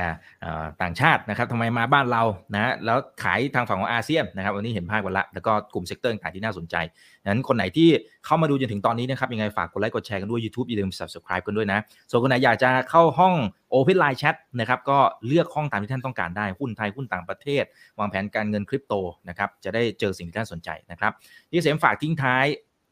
[0.82, 2.22] ต่างชาตินะครับทำไมมาบ้านเรา
[2.54, 6.76] นะแล้วขายทางฝั่งของอาเซียนนะครับ วันนี้เห็นภาพกันละแล้วก็กลุ่ม sector ต่างที่น่าสนใจ
[7.26, 7.88] นั้นคนไหนที่
[8.26, 11.78] เข้ามาดูจนถึงตอนนี้นะครับยังไงฝากกดไลค์กดแชร์กันด้วย YouTube อย่าลืม subscribe กันด้วยนะ
[12.10, 13.34] ส่วนคนไหนอยากจะเข้าห้อง
[13.74, 17.64] Open Line Chat นะครับก็เลือกห้องตามที่ท่านต้องการได้หุ้นไทยหุ้นต่างประเทศ
[17.98, 18.94] วางแผนการเงินคริปโต
[19.28, 21.12] นะครับจะได้เจอสิ่งที่ท่านสนใจนะครับ
[21.50, 22.46] ที่เสมฝากทิ้งท้าย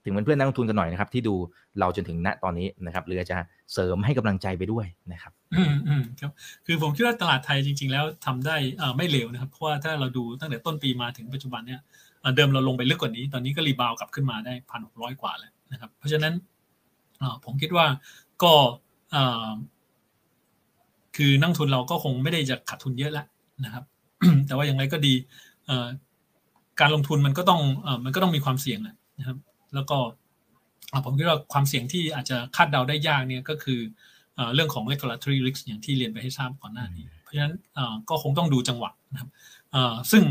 [0.05, 1.35] ถึงเพื่อนนักลงทุนกันหน่อยนะครับ ที่ดู
[1.81, 3.37] เราจนถึงณตอนนี้นะครับหรือจะ
[3.73, 6.31] เสริมให้กำลังใจไปด้วยนะครับ อืมอืมครับ
[6.67, 11.81] คือผมคิดว่าตลาดไทยจริง ๆ แล้วทำได้อ่าไม่เร็วนะครับ เพราะว่าถ้าเราดูตั้งแต่ต้นปีมาถึงปัจจุบันเนี่ย
[12.37, 16.35] เดิมเราลงไปลึกกว่านี้ ตอนนี้ก็รีบาวกลับขึ้นมาได้พันหกร้อยกว่าแล้วนะครับ เพราะฉะนั้น
[17.45, 17.87] ผมคิดว่า
[18.43, 18.53] ก็
[21.17, 23.27] คือนักทุนเราก็คงไม่ได้จะขาดทุนเยอะแล้ว
[23.65, 23.85] นะครับ
[24.47, 25.15] แต่ว่าอย่างไรก็ดี
[26.81, 27.61] การลงทุนมันก็ต้อง
[28.05, 28.81] มันก็ต้องมีความเสี่ยง
[29.19, 29.37] นะครับ
[29.75, 29.99] แล้วก็
[31.05, 33.81] ผมคิดว่าความเสี่ยงที่อาจจะคาดเดาได้ยากเนี่ยก็คือ
[34.55, 37.55] เรื่องของ regulatory risk อย่างที่เรียนไปให้ทราบก่อนหน้านี้ เพราะฉะนั้น
[38.09, 39.31] ก็คงต้องดูจังหวะนะครับ
[40.11, 40.23] ซึ่ง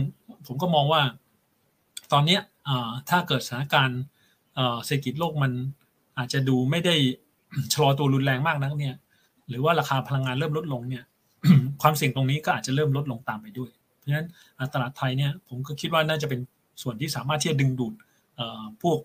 [0.47, 1.01] ผมก็มองว่า
[2.13, 2.37] ตอนนี้
[3.09, 4.01] ถ้าเกิดสถานการณ์
[4.85, 5.51] เศรษฐกิจโลกมัน
[6.17, 6.95] อาจจะดูไม่ได้
[7.73, 8.95] ชะลอตัวรุนแรงมากนักเนี่ย
[9.49, 11.03] หรือว่าราคาพลังงานเริ่มลดลงเนี่ย
[11.81, 14.27] ความเสี่ยงตรงนี้ก็อาจจะเริ่มลดลงตามไปด้วย เพราะฉะนั้น
[14.73, 16.39] ตลาดไทยเนี่ยผมก็คิดว่าน่าจะเป็น
[16.81, 17.93] ส่วนที่สามารถที่จะดึงดูด
[18.81, 18.99] พวก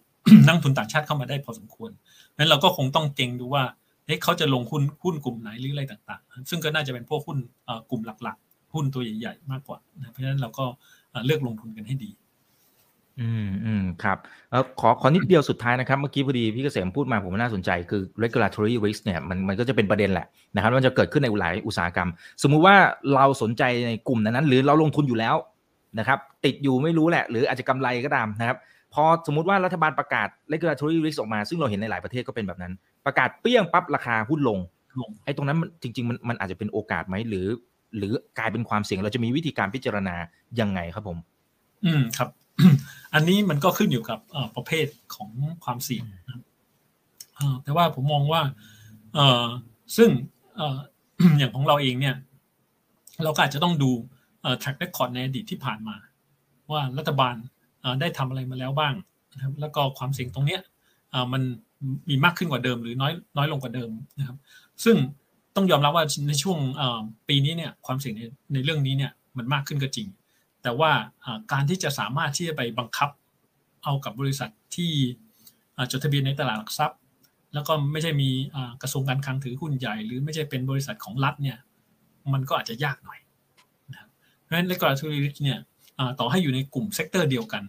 [0.46, 1.90] นักทุนต่างชาติเข้ามาได้พอสมควร
[2.36, 3.64] นั้นเราก็คงต้องเก่งดูว่า
[4.06, 7.38] เฮ้ยเขาจะลงหุ้นหุ้นกลุ่มไหนหรืออะไรต่าง ๆ ซึ่งก็น่าจะเป็นพวกหุ้น
[7.90, 9.78] กลุ่มหลักๆ หุ้นตัวใหญ่ ๆ มากกว่า
[10.10, 10.64] เพราะฉะนั้นเราก็
[11.26, 12.10] เลือกลงทุนกันให้ดี
[13.20, 14.18] อืมอืมครับ
[14.50, 22.08] แล้วขอขอนิดเดียวสุดท้ายนะครับ เมื่อกี้พอดีพี่เกษมพูดมาผมน่าสนใจคือ regulatory risk เนี่ยมันมันก็จะเป็นประเด็นแหละนะครับมันจะเกิดขึ้นในหลายอุตสาหกรรม
[22.42, 22.76] สมมุติว่า
[23.14, 25.36] เราสนใจในกลุ่มนั้น หรือเราลงทุนอยู่แล้ว
[25.98, 28.58] นะครับ ติดอยู่ไม่รู้แหละ หรืออาจจะกำไรก็ตามนะครับ
[28.94, 32.72] พอสมมติว่ารัฐบาลประกาศ regulatory risk ออกมา ซึ่งเราเห็นในหลายประเทศก็เป็นแบบนั้น
[33.06, 34.58] ประกาศเปี้ยงปั๊บราคาหุ้นลง
[35.00, 37.46] ลงไอ้ตรงนั้นจริง ๆ มันมันอาจจะเป็นโอกาสไหมหรือ
[37.96, 40.16] หรือกลายเป็นความเสี่ยงเราจะมีวิธีการพิจารณา
[40.60, 41.18] ยังไงครับผม
[41.84, 42.28] อืมครับ
[43.14, 44.18] อันนี้มันก็ขึ้นอยู่กับ
[44.56, 45.30] ประเภทของ
[45.64, 46.40] ความเสี่ยงนะ
[47.62, 48.42] แต่ว่าผมมองว่า
[49.14, 49.46] เออ
[49.96, 50.10] ซึ่ง
[50.56, 50.78] เออ
[51.38, 52.14] อย่างของเราเองเนี่ย
[53.24, 53.90] เราก็อาจจะต้องดู
[54.62, 55.96] track record ในอดีตที่ผ่านมา
[56.72, 57.34] ว่ารัฐบาล
[58.00, 58.94] ได้ทำอะไรมาแล้วบ้าง
[59.34, 60.60] นะครับแล้วก็ความเสี่ยงตรงเนี้ย
[61.32, 61.42] มัน
[62.08, 64.36] มีมากขึ้นกว่าเดิม หรือน้อยน้อยลงกว่าเดิมนะครับ
[64.84, 64.96] ซึ่ง
[65.56, 66.58] ต้องยอมรับว่าในช่วง
[67.28, 68.22] ปีนี้เนี่ยความเสี่ยงใน
[68.54, 70.08] ในเรื่องนี้เนี่ยมันมากขึ้นก็จริง
[70.62, 70.90] แต่ว่า
[71.52, 73.10] การที่จะสามารถที่จะไปบังคับ
[73.84, 74.92] เอากับบริษัทที่
[75.90, 76.98] จดทะเบียนในตลาดหลักทรัพย์
[77.54, 78.30] แล้วก็ไม่ใช่มี
[78.82, 81.58] กระทรวงการคลังถือหุ้นใหญ่ หรือไม่ใช่เป็นบริษัทของรัฐเนี่ย
[82.32, 83.18] มันก็อาจจะยากหน่อย
[83.92, 84.10] นะครับ
[84.40, 85.58] เพราะฉะนั้น regulatory risk เนี่ย
[86.20, 87.62] ต่อให้อยู่ในกลุ่ม sector เดียวกัน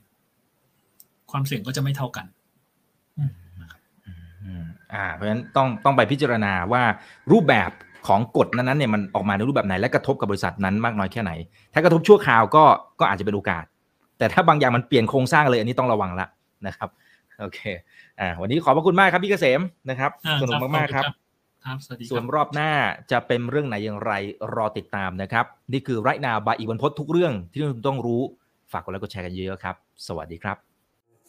[1.36, 2.25] ความเสี่ยงก็จะไม่เท่ากัน
[4.93, 6.83] อ่า เพราะฉะนั้นต้องต้องไปพิจารณาว่า
[7.31, 7.71] รูปแบบ
[8.07, 11.31] ของกฎนั้นๆเนี่ยมันออกมาในรูปแบบไหนและกระทบกับบริษัทนั้นมากน้อยแค่ไหน
[11.73, 12.63] ถ้ากระทบชั่วคราวก็
[12.99, 13.65] ก็อาจจะเป็นโอกาส
[14.17, 16.27] แต่ถ้าบางอย่างมันเปลี่ยนโครงสร้างเลยอันนี้ต้องระวังละ
[16.67, 16.89] นะครับ
[17.39, 17.59] โอเค
[18.19, 20.11] อ่า วันนี้ขอบพระคุณมากครับพี่เกษมนะครับ
[20.41, 21.05] สนุกมากๆครับ
[21.65, 22.71] ครับสวัสดีส่วนรอบหน้า
[23.11, 24.11] จะเป็นเรื่องไหนอย่างไร
[24.55, 28.21] รอติดตามนะครับ นี่คือไรนาบายอีวันพศทุกเรื่องที่คุณต้องรู้
[28.71, 29.75] ฝากกดไลค์กดแชร์กันเยอะๆครับ
[30.07, 30.74] สวัสดีครับ